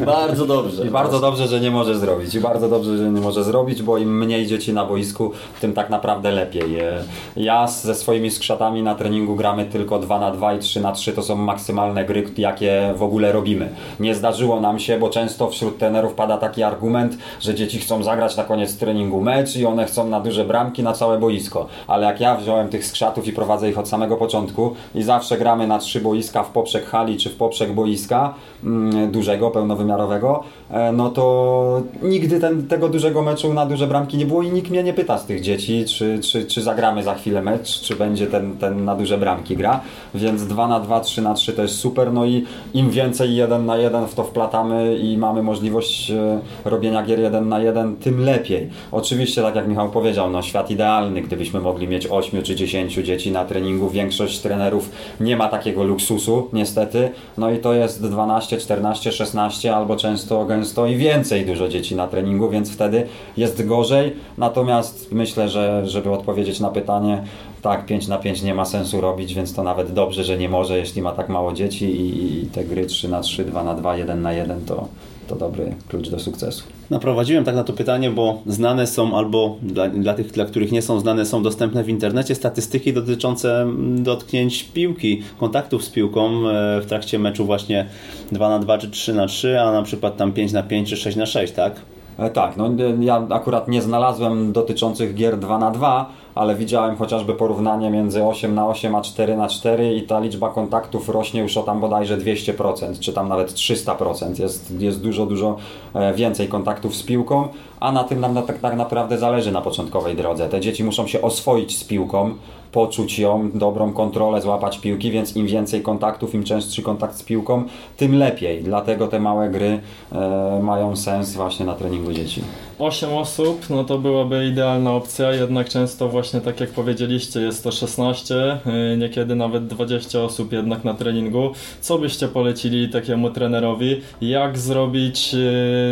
[0.05, 0.87] bardzo dobrze.
[0.87, 2.35] I bardzo dobrze, że nie może zrobić.
[2.35, 5.31] I bardzo dobrze, że nie może zrobić, bo im mniej dzieci na boisku,
[5.61, 6.79] tym tak naprawdę lepiej.
[6.79, 7.03] E,
[7.37, 11.13] Ja ze swoimi skrzatami na treningu gramy tylko 2 na 2 i 3 na 3
[11.13, 13.69] to są maksymalne gry, jakie w ogóle robimy.
[13.99, 18.37] Nie zdarzyło nam się, bo często wśród trenerów pada taki argument, że dzieci chcą zagrać
[18.37, 21.67] na koniec treningu mecz i one chcą na duże bramki na całe boisko.
[21.87, 25.67] Ale jak ja wziąłem tych skrzatów i prowadzę ich od samego początku i zawsze gramy
[25.67, 31.09] na trzy boiska w poprzek hali czy w poprzek boiska mm, dużego, pełnowymiarowego, e, no
[31.09, 34.93] to nigdy ten, tego dużego meczu na duże bramki nie było i nikt mnie nie
[34.93, 38.85] pyta z tych dzieci, czy, czy, czy zagramy za chwilę mecz, czy będzie ten, ten
[38.85, 39.81] na duże bramki gra.
[40.15, 42.13] Więc 2 na 2, 3 na 3 to jest super.
[42.13, 47.03] No i im więcej 1 na 1 w to wplatamy i mamy możliwość e, robienia
[47.03, 48.69] gier 1 na 1, tym lepiej.
[48.91, 53.31] Oczywiście, tak jak Michał powiedział, no świat idealny, gdybyśmy mogli mieć 8 czy 10 dzieci
[53.31, 53.89] na treningu.
[53.89, 57.09] Większość trenerów nie ma takiego luksusu, niestety.
[57.37, 62.07] No i to jest 12, 14, 16 albo często gęsto i więcej dużo dzieci na
[62.07, 63.07] treningu, więc wtedy
[63.37, 64.13] jest gorzej.
[64.37, 67.23] Natomiast myślę, że żeby odpowiedzieć na pytanie,
[67.61, 70.77] tak, 5 na 5 nie ma sensu robić, więc to nawet dobrze, że nie może,
[70.77, 73.97] jeśli ma tak mało dzieci i, i te gry 3 na 3, 2 na 2,
[73.97, 74.87] 1 na 1 to,
[75.27, 76.63] to dobry klucz do sukcesu.
[76.89, 80.81] Naprowadziłem tak na to pytanie, bo znane są albo dla, dla tych, dla których nie
[80.81, 86.81] są znane, są dostępne w internecie statystyki dotyczące mm, dotknięć piłki, kontaktów z piłką e,
[86.81, 87.85] w trakcie meczu właśnie
[88.31, 90.97] 2 na 2 czy 3 na 3, a na przykład tam 5 na 5 czy
[90.97, 91.75] 6 na 6, tak?
[92.17, 97.33] E, Tak, no ja akurat nie znalazłem dotyczących gier 2 na 2 ale widziałem chociażby
[97.33, 101.57] porównanie między 8 na 8 a 4 na 4 i ta liczba kontaktów rośnie już
[101.57, 104.39] o tam bodajże 200%, czy tam nawet 300%.
[104.39, 105.55] Jest, jest dużo, dużo
[105.93, 107.47] e, więcej kontaktów z piłką,
[107.79, 110.49] a na tym nam na, tak, tak naprawdę zależy na początkowej drodze.
[110.49, 112.33] Te dzieci muszą się oswoić z piłką,
[112.75, 117.63] poczuć ją, dobrą kontrolę, złapać piłki, więc im więcej kontaktów, im częstszy kontakt z piłką,
[117.97, 118.63] tym lepiej.
[118.63, 119.79] Dlatego te małe gry
[120.11, 122.41] e, mają sens właśnie na treningu dzieci.
[122.79, 127.71] 8 osób, no to byłaby idealna opcja, jednak często właśnie tak jak powiedzieliście, jest to
[127.71, 128.35] 16,
[128.65, 131.51] yy, niekiedy nawet 20 osób jednak na treningu.
[131.81, 134.01] Co byście polecili takiemu trenerowi?
[134.21, 135.39] Jak zrobić yy,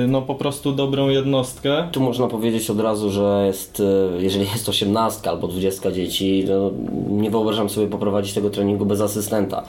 [0.08, 1.88] no po prostu dobrą jednostkę?
[1.92, 6.72] Tu można powiedzieć od razu, że jest, e, jeżeli jest 18 albo 20 dzieci, no
[7.10, 9.64] nie wyobrażam sobie poprowadzić tego treningu bez asystenta.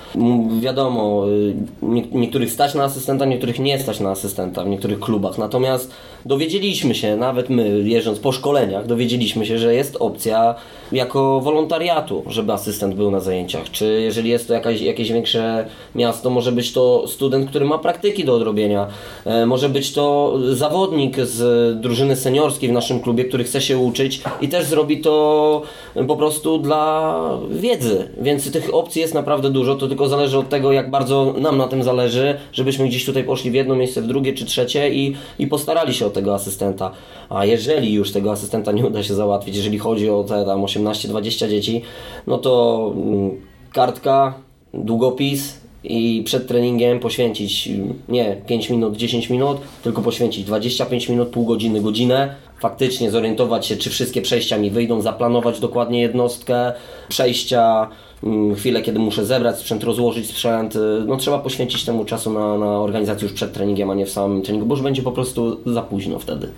[0.60, 5.38] Wiadomo, y, nie, niektórych stać na asystenta, niektórych nie stać na asystenta w niektórych klubach.
[5.38, 5.90] Natomiast
[6.26, 10.54] dowiedzieliśmy się, nawet my jeżdżąc po szkoleniach, dowiedzieliśmy się, że jest opcja
[10.92, 13.70] jako wolontariatu, żeby asystent był na zajęciach.
[13.70, 18.24] Czy jeżeli jest to jakaś, jakieś większe miasto, może być to student, który ma praktyki
[18.24, 18.86] do odrobienia,
[19.24, 24.22] e, może być to zawodnik z drużyny seniorskiej w naszym klubie, który chce się uczyć
[24.40, 25.62] i też zrobi to
[26.06, 26.93] po prostu dla
[27.50, 28.09] wiedzy.
[28.20, 31.68] Więc tych opcji jest naprawdę dużo, to tylko zależy od tego, jak bardzo nam na
[31.68, 35.46] tym zależy, żebyśmy gdzieś tutaj poszli w jedno miejsce, w drugie czy trzecie i, i
[35.46, 36.90] postarali się o tego asystenta.
[37.28, 41.48] A jeżeli już tego asystenta nie uda się załatwić, jeżeli chodzi o te tam 18-20
[41.48, 41.83] dzieci,
[42.26, 43.30] no to mm,
[43.72, 44.35] kartka,
[44.74, 47.68] długopis i przed treningiem poświęcić
[48.09, 52.35] nie 5 minut, 10 minut, tylko poświęcić 25 minut, pół godziny, godzinę.
[52.64, 56.72] Faktycznie zorientować się, czy wszystkie przejścia mi wyjdą, zaplanować dokładnie jednostkę,
[57.09, 57.88] przejścia,
[58.56, 60.76] chwilę, kiedy muszę zebrać sprzęt, rozłożyć sprzęt.
[60.76, 64.10] y, No trzeba poświęcić temu czasu na, na organizację już przed treningiem, a nie w
[64.10, 66.48] samym treningu, bo już będzie po prostu za późno wtedy.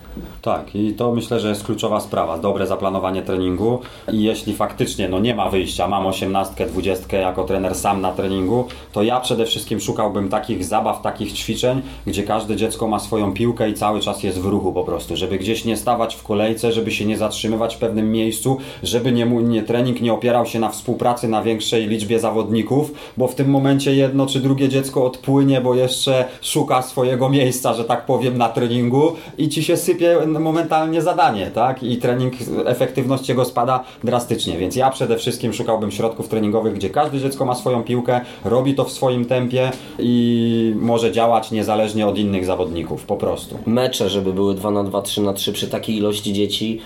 [0.42, 3.80] Tak, i to myślę, że jest kluczowa sprawa, dobre zaplanowanie treningu
[4.12, 8.64] i jeśli faktycznie no nie ma wyjścia, mam 18, 20 jako trener sam na treningu,
[8.92, 13.70] to ja przede wszystkim szukałbym takich zabaw, takich ćwiczeń, gdzie każde dziecko ma swoją piłkę
[13.70, 16.90] i cały czas jest w ruchu po prostu, żeby gdzieś nie stawać w kolejce, żeby
[16.90, 21.28] się nie zatrzymywać w pewnym miejscu, żeby nie, nie trening nie opierał się na współpracy
[21.28, 26.24] na większej liczbie zawodników, bo w tym momencie jedno czy drugie dziecko odpłynie, bo jeszcze
[26.40, 31.82] szuka swojego miejsca, że tak powiem, na treningu i ci się sypie momentalnie zadanie, tak?
[31.82, 32.34] I trening,
[32.66, 37.54] efektywność jego spada drastycznie, więc ja przede wszystkim szukałbym środków treningowych, gdzie każde dziecko ma
[37.54, 43.16] swoją piłkę, robi to w swoim tempie i może działać niezależnie od innych zawodników, po
[43.16, 43.58] prostu.
[43.66, 46.80] mecze, żeby były 2 na 2, 3 na 3 przy takiej ilości dzieci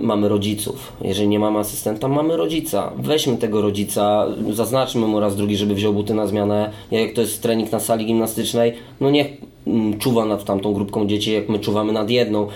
[0.00, 0.92] mamy rodziców.
[1.00, 2.92] Jeżeli nie mamy asystenta, mamy rodzica.
[2.98, 4.05] Weźmy tego rodzica,
[4.52, 6.70] zaznaczmy mu raz drugi, żeby wziął buty na zmianę.
[6.90, 9.26] Jak to jest trening na sali gimnastycznej, no niech
[9.66, 12.46] mm, czuwa nad tamtą grupką dzieci, jak my czuwamy nad jedną.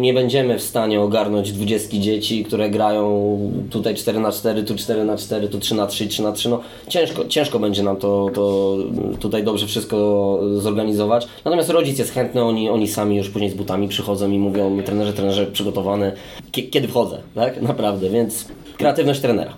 [0.00, 3.38] Nie będziemy w stanie ogarnąć 20 dzieci, które grają
[3.70, 6.48] tutaj 4 na 4, tu 4 na 4, tu 3 na 3, 3 na 3.
[6.48, 8.76] No ciężko, ciężko będzie nam to, to
[9.20, 11.26] tutaj dobrze wszystko zorganizować.
[11.44, 15.12] Natomiast rodzic jest chętny, oni, oni sami już później z butami przychodzą i mówią, trenerze,
[15.12, 16.12] trenerze, przygotowany,
[16.52, 17.62] Kie- kiedy wchodzę, tak?
[17.62, 19.52] Naprawdę, więc kreatywność trenera.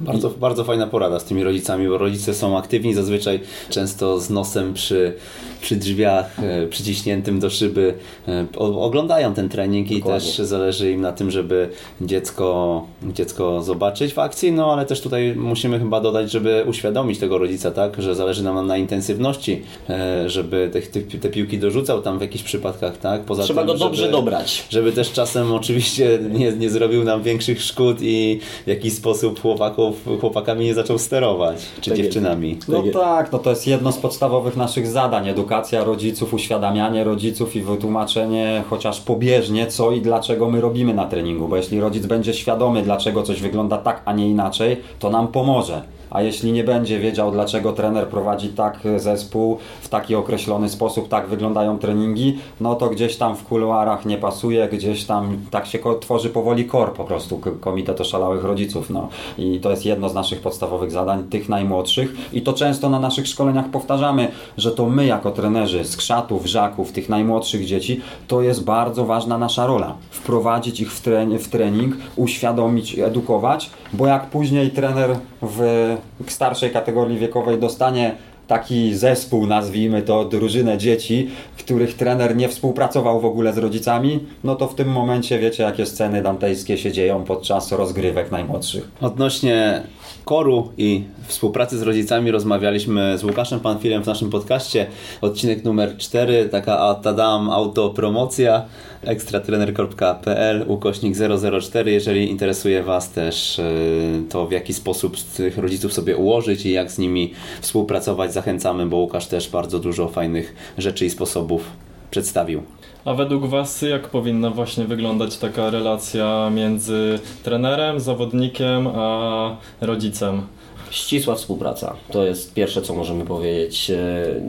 [0.00, 4.74] Bardzo, bardzo fajna porada z tymi rodzicami, bo rodzice są aktywni, zazwyczaj często z nosem
[4.74, 5.12] przy,
[5.60, 7.94] przy drzwiach e, przyciśniętym do szyby
[8.28, 10.20] e, oglądają ten trening i Dokładnie.
[10.20, 11.68] też zależy im na tym, żeby
[12.00, 17.38] dziecko, dziecko zobaczyć w akcji, no ale też tutaj musimy chyba dodać, żeby uświadomić tego
[17.38, 22.18] rodzica, tak, że zależy nam na intensywności, e, żeby te, te, te piłki dorzucał tam
[22.18, 24.66] w jakichś przypadkach, tak, poza Trzeba tym, go dobrze żeby, dobrać.
[24.70, 29.85] żeby też czasem oczywiście nie, nie zrobił nam większych szkód i w jakiś sposób chłopaków,
[30.20, 32.02] chłopakami nie zaczął sterować, czy Tak jest.
[32.02, 32.58] dziewczynami.
[32.68, 32.98] No Tak jest.
[32.98, 35.28] tak, no to jest jedno z podstawowych naszych zadań.
[35.28, 41.48] Edukacja rodziców, uświadamianie rodziców i wytłumaczenie chociaż pobieżnie, co i dlaczego my robimy na treningu.
[41.48, 45.82] Bo jeśli rodzic będzie świadomy, dlaczego coś wygląda tak, a nie inaczej, to nam pomoże.
[46.10, 51.26] A jeśli nie będzie wiedział, dlaczego trener prowadzi tak zespół, w taki określony sposób, tak
[51.26, 56.30] wyglądają treningi, no to gdzieś tam w kuluarach nie pasuje, gdzieś tam tak się tworzy
[56.30, 58.90] powoli kor po prostu, k- komitet oszalałych rodziców.
[58.90, 59.08] No.
[59.38, 62.14] I to jest jedno z naszych podstawowych zadań, tych najmłodszych.
[62.32, 66.92] I to często na naszych szkoleniach powtarzamy, że to my jako trenerzy z krzatów, żaków,
[66.92, 69.94] tych najmłodszych dzieci, to jest bardzo ważna nasza rola.
[70.10, 71.02] Wprowadzić ich w,
[71.40, 75.95] w trening, uświadomić, edukować, bo jak później trener w
[76.26, 78.14] starszej kategorii wiekowej dostanie
[78.46, 84.56] taki zespół, nazwijmy to, drużynę dzieci, których trener nie współpracował w ogóle z rodzicami, no
[84.56, 88.90] to w tym momencie wiecie, jakie sceny dantejskie się dzieją podczas rozgrywek najmłodszych.
[89.00, 89.82] Odnośnie
[90.26, 94.86] koru i współpracy z rodzicami rozmawialiśmy z Łukaszem Panfilem w naszym podcaście.
[95.20, 98.64] Odcinek numer 4, taka tadam autopromocja
[99.02, 101.14] ekstratrener.pl ukośnik
[101.60, 101.92] 004.
[101.92, 106.90] Jeżeli interesuje Was też y, to w jaki sposób tych rodziców sobie ułożyć i jak
[106.90, 111.62] z nimi współpracować, zachęcamy, bo Łukasz też bardzo dużo fajnych rzeczy i sposobów
[112.10, 112.62] przedstawił.
[113.06, 120.42] A według Was jak powinna właśnie wyglądać taka relacja między trenerem, zawodnikiem a rodzicem?
[120.90, 121.96] Ścisła współpraca.
[122.10, 123.90] To jest pierwsze, co możemy powiedzieć.
[123.90, 123.96] E,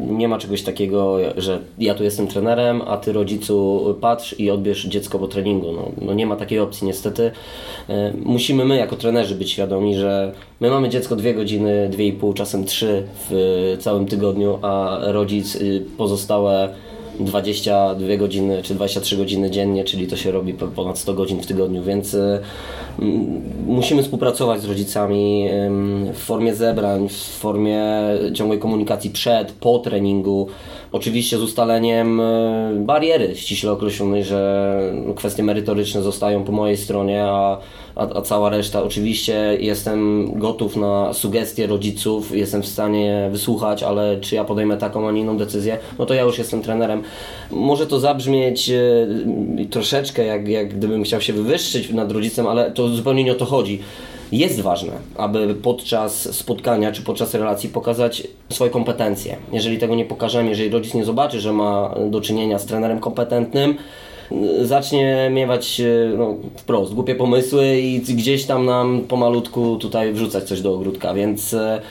[0.09, 4.85] nie ma czegoś takiego, że ja tu jestem trenerem, a ty rodzicu patrz i odbierz
[4.85, 5.71] dziecko po treningu.
[5.71, 7.31] No, no nie ma takiej opcji niestety.
[7.89, 12.13] E, musimy my jako trenerzy być świadomi, że my mamy dziecko dwie godziny, dwie i
[12.13, 16.73] pół, czasem trzy w całym tygodniu, a rodzic y, pozostałe
[17.19, 21.83] 22 godziny czy 23 godziny dziennie, czyli to się robi ponad 100 godzin w tygodniu,
[21.83, 22.39] więc y,
[23.67, 25.49] musimy współpracować z rodzicami
[26.13, 27.83] w formie zebrań, w formie
[28.33, 30.47] ciągłej komunikacji przed, po treningu.
[30.91, 34.81] Oczywiście z ustaleniem y, bariery ściśle określonej, że
[35.15, 37.57] kwestie merytoryczne zostają po mojej stronie, a
[37.97, 38.83] a, a cała reszta.
[38.83, 45.07] Oczywiście jestem gotów na sugestie rodziców, jestem w stanie wysłuchać, ale czy ja podejmę taką,
[45.07, 47.03] a nie inną decyzję, no to ja już jestem trenerem.
[47.51, 49.07] Może to zabrzmieć e,
[49.69, 53.45] troszeczkę, jak, jak gdybym chciał się wywyższyć nad rodzicem, ale to zupełnie nie o to
[53.45, 53.79] chodzi
[54.31, 59.37] jest ważne, aby podczas spotkania czy podczas relacji pokazać swoje kompetencje.
[59.51, 63.77] Jeżeli tego nie pokażemy, jeżeli rodzic nie zobaczy, że ma do czynienia z trenerem kompetentnym,
[64.61, 65.81] zacznie miewać
[66.17, 71.53] no, wprost głupie pomysły i gdzieś tam nam pomalutku tutaj wrzucać coś do ogródka, więc
[71.53, 71.81] e,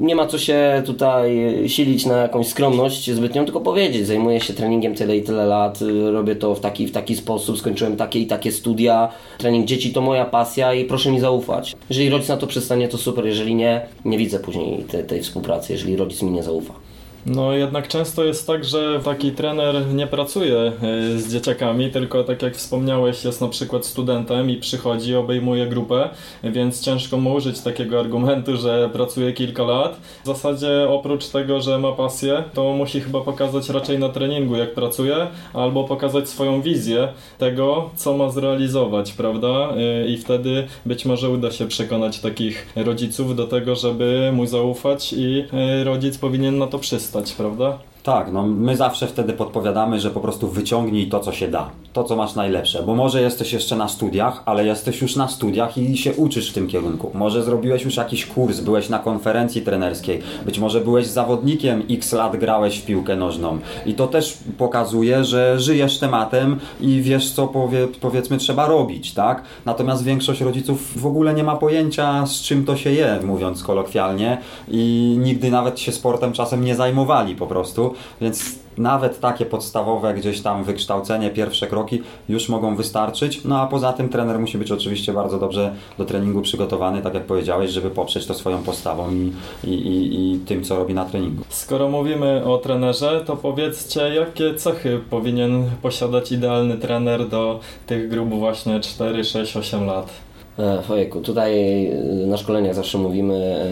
[0.00, 4.94] nie ma co się tutaj silić na jakąś skromność zbytnią, tylko powiedzieć, zajmuję się treningiem
[4.94, 5.78] tyle i tyle lat,
[6.12, 10.00] robię to w taki, w taki sposób, skończyłem takie i takie studia, trening dzieci to
[10.00, 11.76] moja pasja i proszę mi zaufać.
[11.88, 15.72] Jeżeli rodzic na to przestanie, to super, jeżeli nie, nie widzę później tej, tej współpracy,
[15.72, 16.85] jeżeli rodzic mi nie zaufa.
[17.28, 20.72] No jednak często jest tak, że taki trener nie pracuje e,
[21.18, 26.08] z dzieciakami, tylko tak jak wspomniałeś, jest na przykład studentem i przychodzi, obejmuje grupę,
[26.44, 30.00] więc ciężko mu użyć takiego argumentu, że pracuje kilka lat.
[30.22, 34.74] W zasadzie oprócz tego, że ma pasję, to musi chyba pokazać raczej na treningu, jak
[34.74, 37.08] pracuje, albo pokazać swoją wizję
[37.38, 39.68] tego, co ma zrealizować, prawda?
[39.76, 45.12] E, I wtedy być może uda się przekonać takich rodziców do tego, żeby mu zaufać
[45.12, 47.78] i e, rodzic powinien na to przystać prawda?
[48.06, 52.04] Tak, no my zawsze wtedy podpowiadamy, że po prostu wyciągnij to, co się da, to,
[52.04, 55.96] co masz najlepsze, bo może jesteś jeszcze na studiach, ale jesteś już na studiach i
[55.96, 57.10] się uczysz w tym kierunku.
[57.14, 62.36] Może zrobiłeś już jakiś kurs, byłeś na konferencji trenerskiej, być może byłeś zawodnikiem, x lat
[62.36, 67.88] grałeś w piłkę nożną i to też pokazuje, że żyjesz tematem i wiesz, co powie,
[68.00, 69.42] powiedzmy trzeba robić, tak?
[69.64, 74.38] Natomiast większość rodziców w ogóle nie ma pojęcia, z czym to się je, mówiąc kolokwialnie
[74.68, 80.40] i nigdy nawet się sportem czasem nie zajmowali po prostu więc nawet takie podstawowe gdzieś
[80.40, 83.44] tam wykształcenie, pierwsze kroki już mogą wystarczyć.
[83.44, 87.24] No a poza tym trener musi być oczywiście bardzo dobrze do treningu przygotowany, tak jak
[87.24, 89.32] powiedziałeś, żeby poprzeć to swoją postawą i,
[89.64, 91.44] i, i, i tym, co robi na treningu.
[91.48, 98.28] Skoro mówimy o trenerze, to powiedzcie, jakie cechy powinien posiadać idealny trener do tych grup
[98.28, 100.25] właśnie 4, 6, 8 lat?
[100.58, 103.64] E, ojejku, tutaj e, na szkoleniach zawsze mówimy e,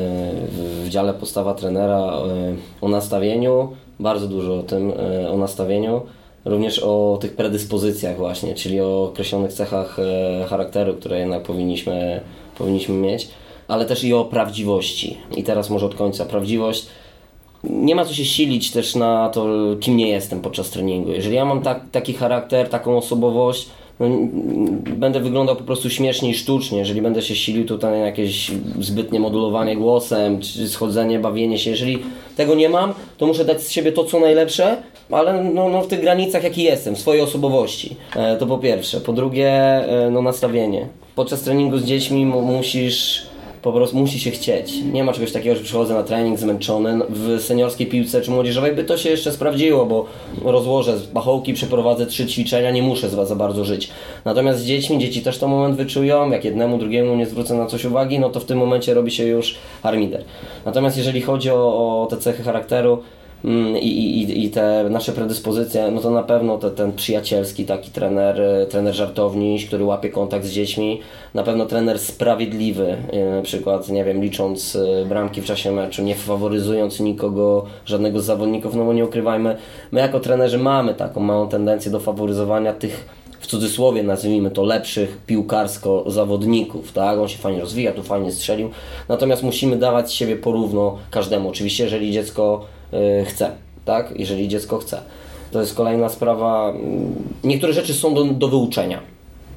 [0.84, 2.12] w dziale postawa trenera
[2.80, 3.68] o nastawieniu,
[4.00, 4.92] bardzo dużo o tym,
[5.30, 6.00] o nastawieniu,
[6.44, 9.96] również o tych predyspozycjach właśnie, czyli o określonych cechach
[10.48, 12.20] charakteru, które jednak powinniśmy,
[12.58, 13.28] powinniśmy mieć,
[13.68, 15.18] ale też i o prawdziwości.
[15.36, 16.24] I teraz może od końca.
[16.24, 16.86] Prawdziwość
[17.64, 19.46] nie ma co się silić też na to,
[19.80, 21.12] kim nie jestem podczas treningu.
[21.12, 23.68] Jeżeli ja mam tak, taki charakter, taką osobowość,
[24.00, 24.08] no,
[24.96, 29.20] będę wyglądał po prostu śmiesznie i sztucznie, jeżeli będę się silił tutaj na jakieś zbytnie
[29.20, 31.70] modulowanie głosem, czy schodzenie, bawienie się.
[31.70, 31.98] Jeżeli
[32.36, 34.76] tego nie mam, to muszę dać z siebie to, co najlepsze,
[35.10, 37.96] ale no, no w tych granicach, jaki jestem, swojej osobowości.
[38.16, 39.00] E, to po pierwsze.
[39.00, 40.88] Po drugie, e, no nastawienie.
[41.14, 43.26] Podczas treningu z dziećmi musisz
[43.64, 44.72] po prostu musi się chcieć.
[44.92, 47.00] Nie ma czegoś takiego, że przychodzę na trening zmęczony.
[47.08, 50.06] W seniorskiej piłce czy młodzieżowej by to się jeszcze sprawdziło, bo
[50.44, 53.90] rozłożę z pachołki, przeprowadzę trzy ćwiczenia, nie muszę za, za bardzo żyć.
[54.24, 57.84] Natomiast z dziećmi, dzieci też to moment wyczują, jak jednemu, drugiemu nie zwrócę na coś
[57.84, 60.24] uwagi, no to w tym momencie robi się już harmider.
[60.64, 63.02] Natomiast jeżeli chodzi o, o te cechy charakteru,
[63.80, 68.40] i, i, i te nasze predyspozycje, no to na pewno te, ten przyjacielski taki trener,
[68.40, 71.00] e, trener żartowniś, który łapie kontakt z dziećmi,
[71.34, 76.02] na pewno trener sprawiedliwy, e, na przykład, nie wiem, licząc e, bramki w czasie meczu,
[76.02, 79.56] nie faworyzując nikogo, żadnego z zawodników, no bo nie ukrywajmy,
[79.92, 85.18] my jako trenerzy mamy taką małą tendencję do faworyzowania tych w cudzysłowie nazwijmy to lepszych
[85.26, 87.18] piłkarsko zawodników, tak?
[87.18, 88.70] On się fajnie rozwija, tu fajnie strzelił.
[89.08, 91.48] Natomiast musimy dawać siebie porówno każdemu.
[91.48, 92.64] Oczywiście, jeżeli dziecko
[93.26, 93.50] chce,
[93.84, 94.12] tak?
[94.16, 95.00] Jeżeli dziecko chce.
[95.52, 96.74] To jest kolejna sprawa.
[97.44, 99.00] Niektóre rzeczy są do, do wyuczenia.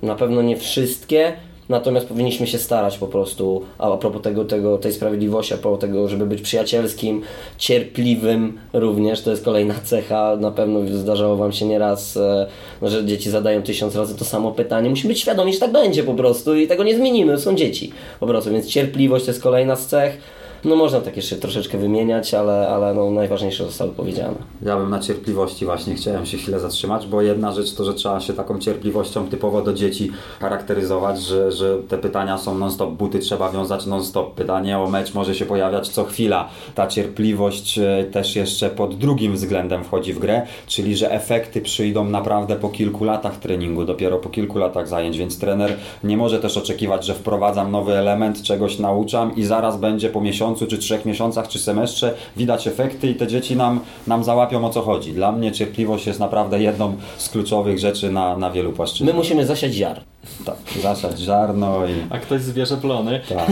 [0.02, 1.34] Na pewno nie wszystkie,
[1.70, 6.08] natomiast powinniśmy się starać po prostu, a propos tego, tego, tej sprawiedliwości, a propos tego,
[6.08, 7.22] żeby być przyjacielskim,
[7.58, 12.48] cierpliwym również, to jest kolejna cecha, na pewno zdarzało Wam się nieraz, e,
[12.82, 16.04] no, że dzieci zadają tysiąc razy to samo pytanie, musimy być świadomi, że tak będzie
[16.04, 19.76] po prostu i tego nie zmienimy, są dzieci po prostu, więc cierpliwość to jest kolejna
[19.76, 20.18] z cech,
[20.66, 24.36] no można tak jeszcze troszeczkę wymieniać, ale, ale no, najważniejsze zostały powiedziane.
[24.62, 28.20] Ja bym na cierpliwości właśnie chciałem się chwilę zatrzymać, bo jedna rzecz to, że trzeba
[28.20, 33.52] się taką cierpliwością typowo do dzieci charakteryzować, że, że te pytania są non-stop, buty trzeba
[33.52, 36.50] wiązać non-stop, pytanie o mecz może się pojawiać co chwila.
[36.76, 42.04] Ta cierpliwość e, też jeszcze pod drugim względem wchodzi w grę, czyli że efekty przyjdą
[42.04, 46.58] naprawdę po kilku latach treningu, dopiero po kilku latach zajęć, więc trener nie może też
[46.58, 51.48] oczekiwać, że wprowadzam nowy element, czegoś nauczam i zaraz będzie po miesiącu, czy trzech miesiącach,
[51.48, 55.14] czy semestrze widać efekty i te dzieci nam, nam załapią o co chodzi.
[55.14, 59.16] Dla mnie cierpliwość jest naprawdę jedną z kluczowych rzeczy na, na wielu płaszczyznach.
[59.16, 60.02] My musimy zasiać ziar.
[60.46, 61.94] Tak, zasiać ziarno i...
[62.10, 63.20] A ktoś zwierzę plony.
[63.30, 63.48] Tak.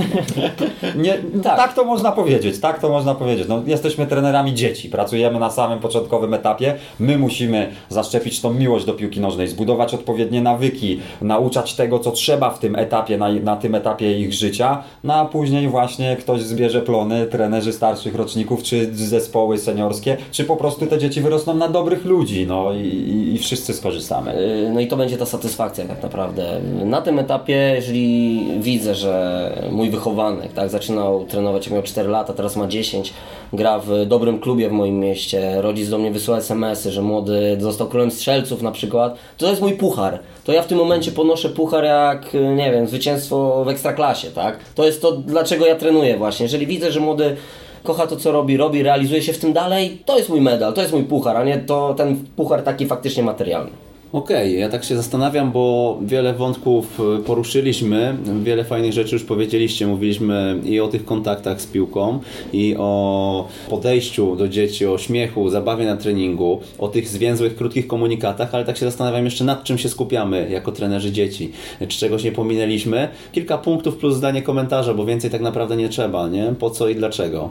[0.96, 1.58] Nie, tak.
[1.58, 1.74] Tak.
[1.74, 3.48] to można powiedzieć, tak to można powiedzieć.
[3.48, 6.76] No, jesteśmy trenerami dzieci, pracujemy na samym początkowym etapie.
[7.00, 12.50] My musimy zaszczepić tą miłość do piłki nożnej, zbudować odpowiednie nawyki, nauczać tego, co trzeba
[12.50, 16.82] w tym etapie, na, na tym etapie ich życia, no a później właśnie ktoś zbierze
[16.82, 22.06] plony, trenerzy starszych roczników, czy zespoły seniorskie, czy po prostu te dzieci wyrosną na dobrych
[22.06, 24.36] ludzi, no i, i, i wszyscy skorzystamy.
[24.36, 26.62] Yy, No i to będzie ta satysfakcja tak naprawdę.
[26.66, 32.56] Na tym etapie, jeżeli widzę, że mój wychowanek tak, zaczynał trenować, miał 4 lata, teraz
[32.56, 33.14] ma 10,
[33.54, 37.88] gra w dobrym klubie w moim mieście, rodzic do mnie wysyła SMS-y, że młody został
[37.88, 40.20] królem strzelców na przykład, to jest mój puchar.
[40.44, 44.60] To ja w tym momencie ponoszę puchar jak, nie wiem, zwycięstwo w ekstraklasie, tak?
[44.76, 46.44] To jest to, dlaczego ja trenuję właśnie.
[46.44, 47.36] Jeżeli widzę, że młody
[47.84, 50.82] kocha to, co robi, robi, realizuje się w tym dalej, to jest mój medal, to
[50.82, 53.85] jest mój puchar, a nie to ten puchar taki faktycznie materialny.
[54.16, 59.88] Okej, ja tak się zastanawiam, bo wiele wątków y, poruszyliśmy, wiele fajnych rzeczy już powiedzieliście.
[59.88, 62.20] Mówiliśmy i o tych kontaktach z piłką,
[62.54, 68.56] i o podejściu do dzieci, o śmiechu, zabawie na treningu, o tych zwięzłych, krótkich komunikatach,
[68.56, 71.52] ale tak się zastanawiam jeszcze nad czym się skupiamy jako trenerzy dzieci.
[71.80, 73.08] Czy czegoś nie pominęliśmy?
[73.32, 76.54] Kilka punktów plus zdanie komentarza, bo więcej tak naprawdę nie trzeba, nie?
[76.60, 77.50] Po co i dlaczego?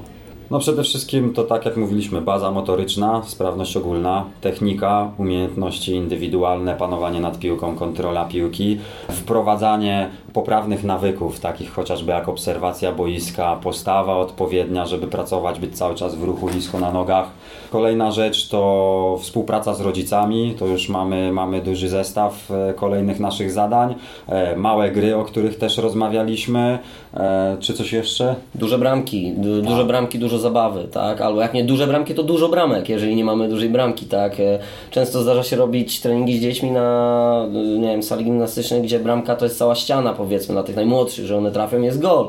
[0.51, 7.21] No przede wszystkim to tak jak mówiliśmy, baza motoryczna, sprawność ogólna, technika, umiejętności indywidualne, panowanie
[7.21, 8.79] nad piłką, kontrola piłki,
[9.11, 16.15] wprowadzanie poprawnych nawyków, takich chociażby jak obserwacja boiska, postawa odpowiednia, żeby pracować, być cały czas
[16.15, 17.27] w ruchu, nisko na nogach.
[17.73, 23.53] Kolejna rzecz to współpraca z rodzicami, to już mamy, mamy duży zestaw e, kolejnych naszych
[23.53, 23.95] zadań,
[24.29, 26.79] E, małe gry, o których też rozmawialiśmy,
[27.17, 28.35] E, czy coś jeszcze?
[28.55, 31.21] Duże bramki, du, duże bramki, dużo zabawy, tak?
[31.21, 34.37] Albo jak nie duże bramki, to dużo bramek, jeżeli nie mamy dużej bramki, tak?
[34.91, 37.47] Często zdarza się robić treningi z dziećmi na,
[37.79, 41.37] nie wiem, sali gimnastycznej, gdzie bramka to jest cała ściana, powiedzmy, dla tych najmłodszych, że
[41.37, 42.29] one trafią, jest gol.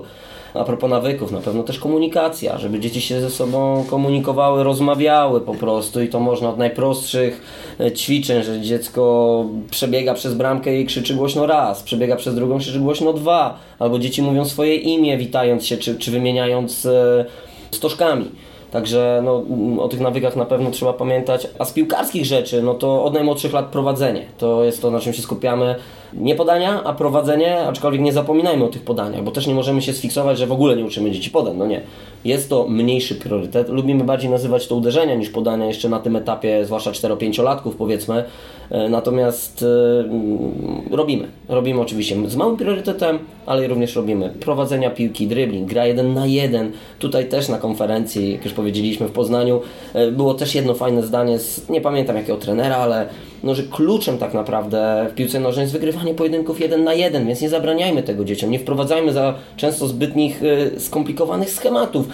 [0.54, 5.54] A propos nawyków, na pewno też komunikacja, żeby dzieci się ze sobą komunikowały, rozmawiały po
[5.54, 7.42] prostu i to można od najprostszych
[7.80, 12.80] e, ćwiczeń, że dziecko przebiega przez bramkę i krzyczy głośno raz, przebiega przez drugą, krzyczy
[12.80, 17.26] głośno dwa, albo dzieci mówią swoje imię, witając się, czy, czy wymieniając e,
[17.72, 18.26] stożkami.
[18.72, 21.48] Także no, mm, o tych nawykach na pewno trzeba pamiętać.
[21.60, 24.26] A z piłkarskich rzeczy, no to od najmłodszych lat prowadzenie.
[24.38, 25.76] To jest to, na czym się skupiamy.
[26.14, 29.94] Nie podania, a prowadzenie, aczkolwiek nie zapominajmy o tych podaniach, bo też nie możemy się
[29.94, 31.58] sfiksować, że w ogóle nie uczymy dzieci podań.
[31.58, 31.82] No nie.
[32.26, 33.70] Jest to mniejszy priorytet.
[33.70, 38.24] Lubimy bardziej nazywać to uderzenia niż podania jeszcze na tym etapie, zwłaszcza 4-5-latków powiedzmy.
[38.70, 39.66] E, Natomiast
[40.06, 40.52] mm,
[40.92, 41.28] robimy.
[41.50, 46.72] Robimy oczywiście z małym priorytetem, ale również robimy prowadzenia piłki, dribbling, gra jeden na jeden.
[47.00, 49.62] Tutaj też na konferencji, jak już powiedzieliśmy w Poznaniu,
[49.94, 53.10] e, było też jedno fajne zdanie, z, nie pamiętam jakiego trenera, ale
[53.46, 57.42] no, że kluczem tak naprawdę w piłce nożnej jest wygrywanie pojedynków jeden na jeden, więc
[57.42, 62.06] nie zabraniajmy tego dzieciom, nie wprowadzajmy za często zbytnich e, skomplikowanych schematów.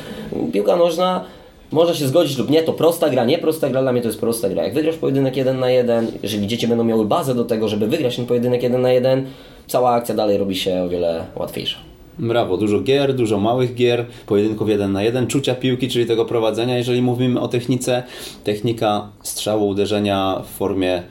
[0.53, 1.25] Piłka nożna
[1.71, 4.19] można się zgodzić lub nie, to prosta gra, nie prosta gra, dla mnie to jest
[4.19, 4.63] prosta gra.
[4.63, 8.15] Jak wygrasz pojedynek jeden na jeden, jeżeli dzieci będą miały bazę do tego, żeby wygrać
[8.15, 9.25] ten pojedynek jeden na jeden,
[9.67, 11.77] cała akcja dalej robi się o wiele łatwiejsza.
[12.19, 16.77] Brawo, dużo gier, dużo małych gier, pojedynków jeden na jeden, czucia piłki, czyli tego prowadzenia.
[16.77, 18.03] Jeżeli mówimy o technice,
[18.43, 21.03] technika strzału, uderzenia w formie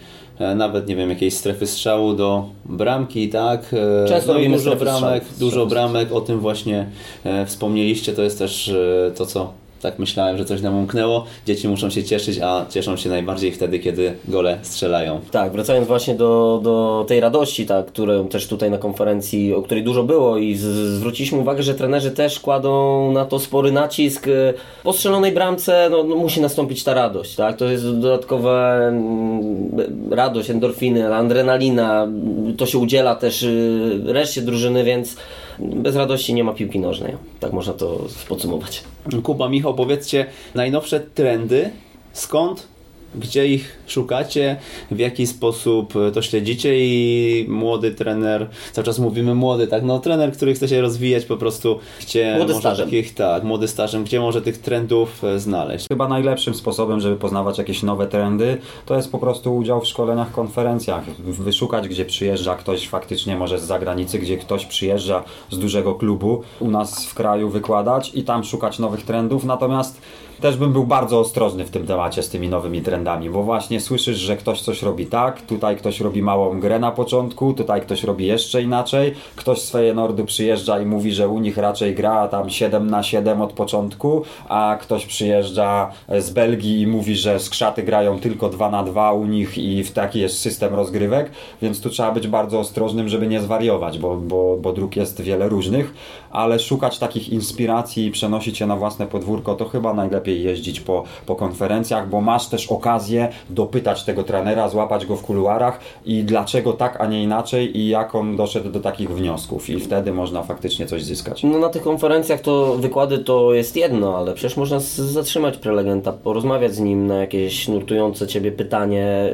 [0.55, 3.75] nawet, nie wiem, jakiejś strefy strzału do bramki, tak?
[4.05, 5.39] E, Często i robimy dużo bramek, strzałów.
[5.39, 6.87] dużo bramek, o tym właśnie
[7.25, 9.53] e, wspomnieliście, to jest też e, to, co
[9.83, 11.25] Tak myślałem, że coś nam umknęło.
[11.47, 15.21] Dzieci muszą się cieszyć, a cieszą się najbardziej wtedy, kiedy gole strzelają.
[15.31, 19.85] Tak, wracając właśnie do, do tej radości, tak, którą też tutaj na konferencji, o której
[19.85, 20.63] dużo było i z,
[20.97, 24.27] zwróciliśmy uwagę, że trenerzy też kładą na to spory nacisk.
[24.27, 27.57] Y, Po strzelonej bramce no, no, musi nastąpić ta radość, tak?
[27.57, 29.71] To jest dodatkowa mm,
[30.11, 32.09] radość, endorfiny, adrenalina.
[32.57, 35.17] To się udziela też y, reszcie drużyny, więc
[35.61, 37.17] bez radości nie ma piłki nożnej.
[37.41, 37.99] Tak można to
[38.29, 38.85] podsumować.
[39.23, 41.71] Kuba, Michał, powiedzcie najnowsze trendy,
[42.13, 42.69] skąd,
[43.15, 44.57] gdzie ich szukacie,
[44.91, 50.33] w jaki sposób to śledzicie i młody trener, cały czas mówimy młody, tak, no trener,
[50.33, 52.87] który chce się rozwijać po prostu, gdzie Młody może stażem.
[52.87, 55.87] takich, tak, młody stażem, gdzie może tych trendów e, znaleźć.
[55.89, 60.33] Chyba najlepszym sposobem, żeby poznawać jakieś nowe trendy, to jest po prostu udział w szkoleniach,
[60.33, 61.05] konferencjach.
[61.21, 66.71] Wyszukać, gdzie przyjeżdża ktoś faktycznie może z zagranicy, gdzie ktoś przyjeżdża z dużego klubu u
[66.71, 69.45] nas w kraju wykładać i tam szukać nowych trendów.
[69.45, 70.01] Natomiast
[70.41, 74.19] też bym był bardzo ostrożny w tym temacie z tymi nowymi trendami, bo właśnie słyszysz,
[74.19, 78.27] że ktoś coś robi tak, tutaj ktoś robi małą grę na początku, tutaj ktoś robi
[78.27, 82.91] jeszcze inaczej, ktoś z Feyenoordu przyjeżdża i mówi, że u nich raczej gra tam 7
[82.91, 88.49] na 7 od początku, a ktoś przyjeżdża z Belgii i mówi, że skrzaty grają tylko
[88.49, 91.31] 2 na 2 u nich i w taki jest system rozgrywek,
[91.63, 95.49] więc tu trzeba być bardzo ostrożnym, żeby nie zwariować, bo, bo, bo dróg jest wiele
[95.49, 95.95] różnych,
[96.31, 101.05] ale szukać takich inspiracji i przenosić je na własne podwórko, to chyba najlepiej jeździć po,
[101.27, 106.73] po konferencjach, bo masz też okazję dopytać tego trenera, złapać go w kuluarach i dlaczego
[106.73, 110.87] tak, a nie inaczej i jak on doszedł do takich wniosków i wtedy można faktycznie
[110.87, 111.43] coś zyskać.
[111.43, 116.75] No na tych konferencjach to wykłady to jest jedno, ale przecież można zatrzymać prelegenta, porozmawiać
[116.75, 119.33] z nim na jakieś nurtujące Ciebie pytanie.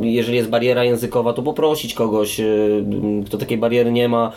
[0.00, 2.40] Jeżeli jest bariera językowa, to poprosić kogoś,
[3.26, 4.32] kto takiej bariery nie ma.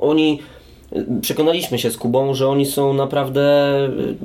[0.00, 0.38] Oni
[1.20, 3.40] Przekonaliśmy się z Kubą, że oni są naprawdę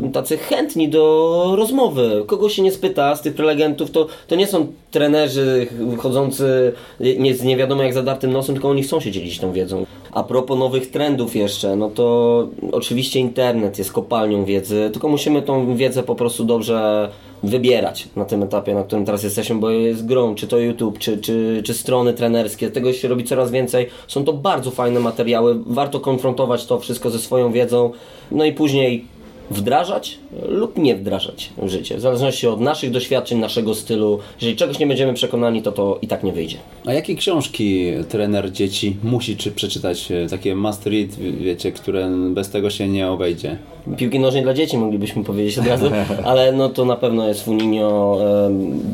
[0.05, 2.23] y, tacy chętni do rozmowy.
[2.27, 7.43] Kogo się nie spyta z tych prelegentów, to, to nie są trenerzy chodzący nie, z
[7.43, 9.85] nie wiadomo jak zadartym nosem, tylko oni chcą się dzielić tą wiedzą.
[10.13, 15.75] A propos nowych trendów jeszcze, no to oczywiście internet jest kopalnią wiedzy, tylko musimy tą
[15.75, 17.09] wiedzę po prostu dobrze
[17.43, 21.17] wybierać na tym etapie, na którym teraz jesteśmy, bo jest grą, czy to YouTube, czy,
[21.17, 23.87] czy, czy strony trenerskie, tego się robi coraz więcej.
[24.07, 27.91] Są to bardzo fajne materiały, warto konfrontować to wszystko ze swoją wiedzą,
[28.31, 29.05] no i później
[29.53, 34.19] wdrażać lub nie wdrażać w życie, w zależności od naszych doświadczeń, naszego stylu.
[34.41, 36.57] Jeżeli czegoś nie będziemy przekonani, to to i tak nie wyjdzie.
[36.85, 40.11] A jakie książki trener dzieci musi czy przeczytać?
[40.11, 43.57] e, Takie must read, wiecie, które bez tego się nie obejdzie.
[43.97, 45.85] Piłki nożnej dla dzieci moglibyśmy powiedzieć od razu,
[46.25, 48.17] ale no to na pewno jest w Uninio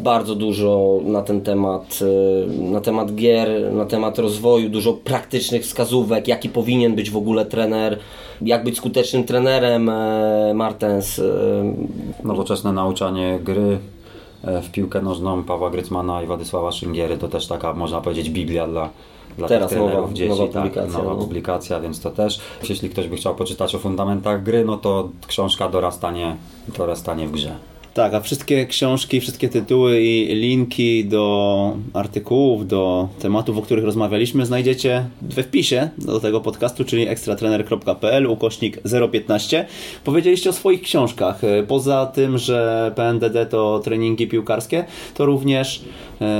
[0.03, 6.28] bardzo dużo na ten temat, e, na temat gier, na temat rozwoju, dużo praktycznych wskazówek,
[6.28, 7.97] jaki powinien być w ogóle trener,
[8.41, 11.19] jak być skutecznym trenerem e, Martens.
[11.19, 11.23] e,
[12.23, 13.79] Nowoczesne nauczanie gry
[14.43, 18.67] e, w piłkę nożną Pawła Grycmana i Władysława Szyngiery to też taka, można powiedzieć, biblia
[18.67, 18.89] dla,
[19.37, 20.29] dla Teraz tych trenerów nowa- dzieci.
[20.29, 21.17] nowa tak, publikacja, nowa no.
[21.21, 22.39] publikacja, więc to też.
[22.69, 26.35] Jeśli ktoś by chciał poczytać o fundamentach gry, no to książka dorastanie,
[26.77, 27.55] dorastanie w grze.
[27.93, 34.45] Tak, a wszystkie książki, wszystkie tytuły i linki do artykułów, do tematów, o których rozmawialiśmy,
[34.45, 38.79] znajdziecie we wpisie do tego podcastu, czyli ekstratrener.pl, ukośnik
[39.11, 39.65] 015.
[40.03, 41.41] Powiedzieliście o swoich książkach.
[41.67, 45.81] Poza tym, że PNDD to treningi piłkarskie, to również,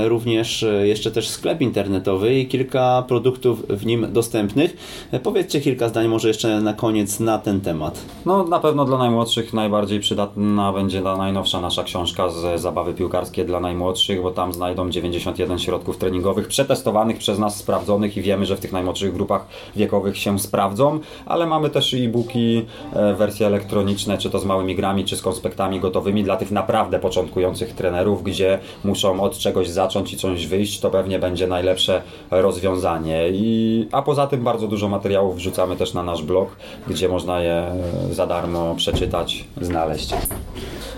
[0.04, 4.76] również jeszcze też sklep internetowy i kilka produktów w nim dostępnych.
[5.22, 8.02] Powiedzcie kilka zdań może jeszcze na koniec na ten temat.
[8.26, 13.44] No na pewno dla najmłodszych najbardziej przydatna będzie ta najnowsza nasza książka z zabawy piłkarskie
[13.44, 18.56] dla najmłodszych, bo tam znajdą 91 środków treningowych przetestowanych przez nas, sprawdzonych i wiemy, że
[18.56, 24.30] w tych najmłodszych grupach wiekowych się sprawdzą, ale mamy też e-booki, e, wersje elektroniczne, czy
[24.30, 29.20] to z małymi grami, czy z konspektami gotowymi dla tych naprawdę początkujących trenerów, gdzie muszą
[29.20, 33.28] od czegoś zacząć i coś wyjść, to pewnie będzie najlepsze rozwiązanie.
[33.32, 36.56] I, a poza tym bardzo dużo materiałów wrzucamy też na nasz blog,
[36.88, 37.74] gdzie można je e,
[38.12, 40.14] za darmo przeczytać, znaleźć.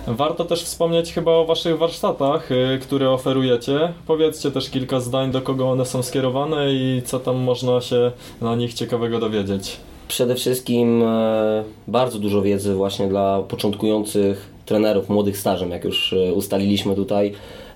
[0.06, 3.92] Warto też wspomnieć chyba o Waszych warsztatach, y, które oferujecie.
[4.06, 8.56] Powiedzcie też kilka zdań, do kogo one są skierowane i co tam można się na
[8.56, 9.76] nich ciekawego dowiedzieć.
[10.08, 16.32] Przede wszystkim e, bardzo dużo wiedzy właśnie dla początkujących trenerów młodych stażem, jak już e,
[16.32, 17.32] ustaliliśmy tutaj.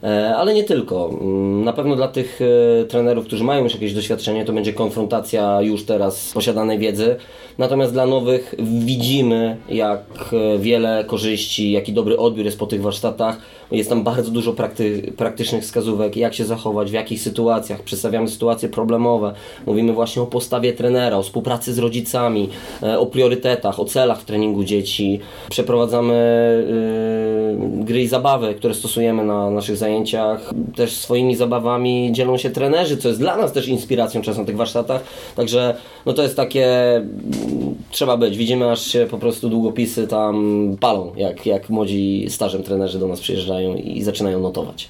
[0.07, 1.11] E, Ale nie tylko.
[1.21, 2.41] Mm, Na pewno dla tych
[2.83, 7.17] e, trenerów, którzy mają już jakieś doświadczenie, to będzie konfrontacja już teraz posiadanej wiedzy.
[7.59, 10.01] Natomiast dla nowych widzimy, jak
[10.33, 13.39] e, wiele korzyści, jaki dobry odbiór jest po tych warsztatach.
[13.71, 17.83] Jest tam bardzo dużo prakty, praktycznych wskazówek, jak się zachować, w jakich sytuacjach.
[17.83, 19.35] Przedstawiamy sytuacje problemowe.
[19.67, 22.49] Mówimy właśnie o postawie trenera, o współpracy z rodzicami,
[22.83, 25.21] e, o priorytetach, o celach w treningu dzieci.
[25.51, 30.51] Przeprowadzamy e, gry i zabawy, które stosujemy na naszych zajęciach.
[30.77, 34.57] Też swoimi zabawami dzielą się trenerzy, co jest dla nas też inspiracją czasem na tych
[34.57, 35.03] warsztatach.
[35.37, 36.67] Także no to jest takie,
[37.91, 38.37] trzeba być.
[38.37, 43.21] Widzimy aż się po prostu długopisy tam palą, jak, jak młodzi stażem trenerzy do nas
[43.21, 44.89] przyjeżdżają i zaczynają notować.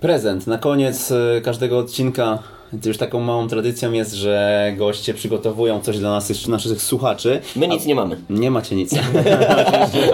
[0.00, 0.46] Prezent.
[0.46, 2.38] Na koniec y, każdego odcinka
[2.82, 7.40] to już taką małą tradycją jest, że goście przygotowują coś dla nas, naszych słuchaczy.
[7.56, 8.16] My nic nie mamy.
[8.30, 8.92] Nie macie nic.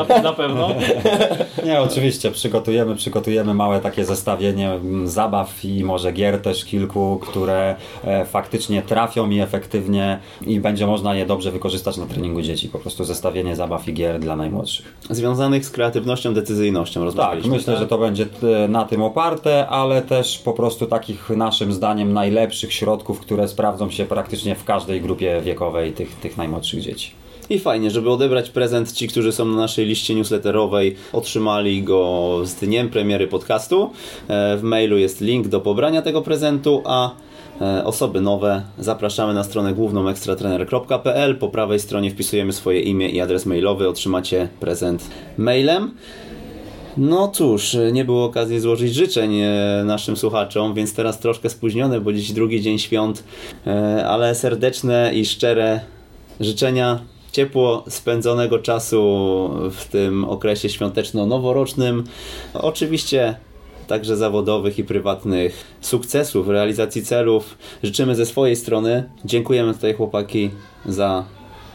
[0.08, 0.68] Na, na pewno.
[1.66, 7.76] Nie, oczywiście, przygotujemy, przygotujemy małe takie zestawienie mm, zabaw i może gier też kilku, które
[8.04, 12.68] e, faktycznie trafią i efektywnie i będzie można je dobrze wykorzystać na treningu dzieci.
[12.68, 14.94] Po prostu zestawienie zabaw i gier dla najmłodszych.
[15.10, 17.50] Związanych z kreatywnością, decyzyjnością Tak, rozmawialiśmy.
[17.56, 18.26] myślę, że to będzie
[18.64, 23.90] e, na tym oparte, ale też po prostu takich naszym zdaniem najlepszych środków, które sprawdzą
[23.90, 27.22] się praktycznie w każdej grupie wiekowej tych, tych najmłodszych dzieci.
[27.50, 32.55] I fajnie, żeby odebrać prezent, ci, którzy są na naszej liście newsletterowej, otrzymali go z
[32.55, 33.90] dniem premiery podcastu.
[34.28, 37.11] E, W mailu jest link do pobrania tego prezentu, a
[37.61, 41.36] e, osoby nowe zapraszamy na stronę główną ekstratrener.pl.
[41.36, 45.94] Po prawej stronie wpisujemy swoje imię i adres mailowy, otrzymacie prezent mailem.
[46.97, 52.12] No cóż, nie było okazji złożyć życzeń e, naszym słuchaczom, więc teraz troszkę spóźnione, bo
[52.12, 53.24] dziś drugi dzień świąt,
[53.66, 55.80] e, ale serdeczne i szczere
[56.40, 57.01] życzenia
[57.32, 59.01] ciepło spędzonego czasu
[59.70, 62.05] w tym okresie świąteczno-noworocznym.
[62.55, 63.34] Oczywiście
[63.86, 67.59] także zawodowych i prywatnych sukcesów, realizacji celów.
[67.82, 69.05] Życzymy ze swojej strony.
[69.24, 70.51] Dziękujemy tutaj chłopaki
[70.86, 71.24] za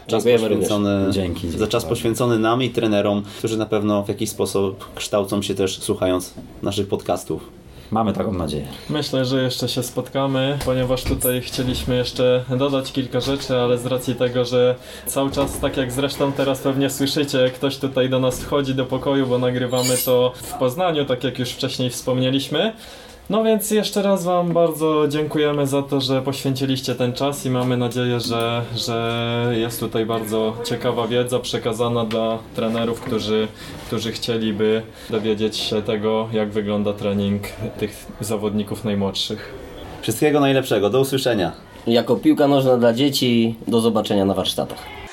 [0.08, 4.08] czas Dziękujemy poświęcony, Dzięki, dzięki za czas poświęcony nam i trenerom, którzy na pewno w
[4.08, 7.58] jakiś sposób kształcą się też słuchając naszych podcastów.
[7.90, 8.66] Mamy taką nadzieję.
[8.90, 14.14] Myślę, że jeszcze się spotkamy, ponieważ tutaj chcieliśmy jeszcze dodać kilka rzeczy, ale z racji
[14.14, 14.74] tego, że
[15.06, 19.26] cały czas, tak jak zresztą teraz pewnie słyszycie, ktoś tutaj do nas wchodzi do pokoju,
[19.26, 22.72] bo nagrywamy to w Poznaniu, tak jak już wcześniej wspomnieliśmy.
[23.30, 27.76] No więc jeszcze raz Wam bardzo dziękujemy za to, że poświęciliście ten czas i mamy
[27.76, 33.48] nadzieję, że, że jest tutaj bardzo ciekawa wiedza przekazana dla trenerów, którzy,
[33.86, 37.42] którzy chcieliby dowiedzieć się tego, jak wygląda trening
[37.78, 39.54] tych zawodników najmłodszych.
[40.02, 41.52] Wszystkiego najlepszego, do usłyszenia.
[41.86, 45.07] Jako piłka nożna dla dzieci, do zobaczenia na warsztatach.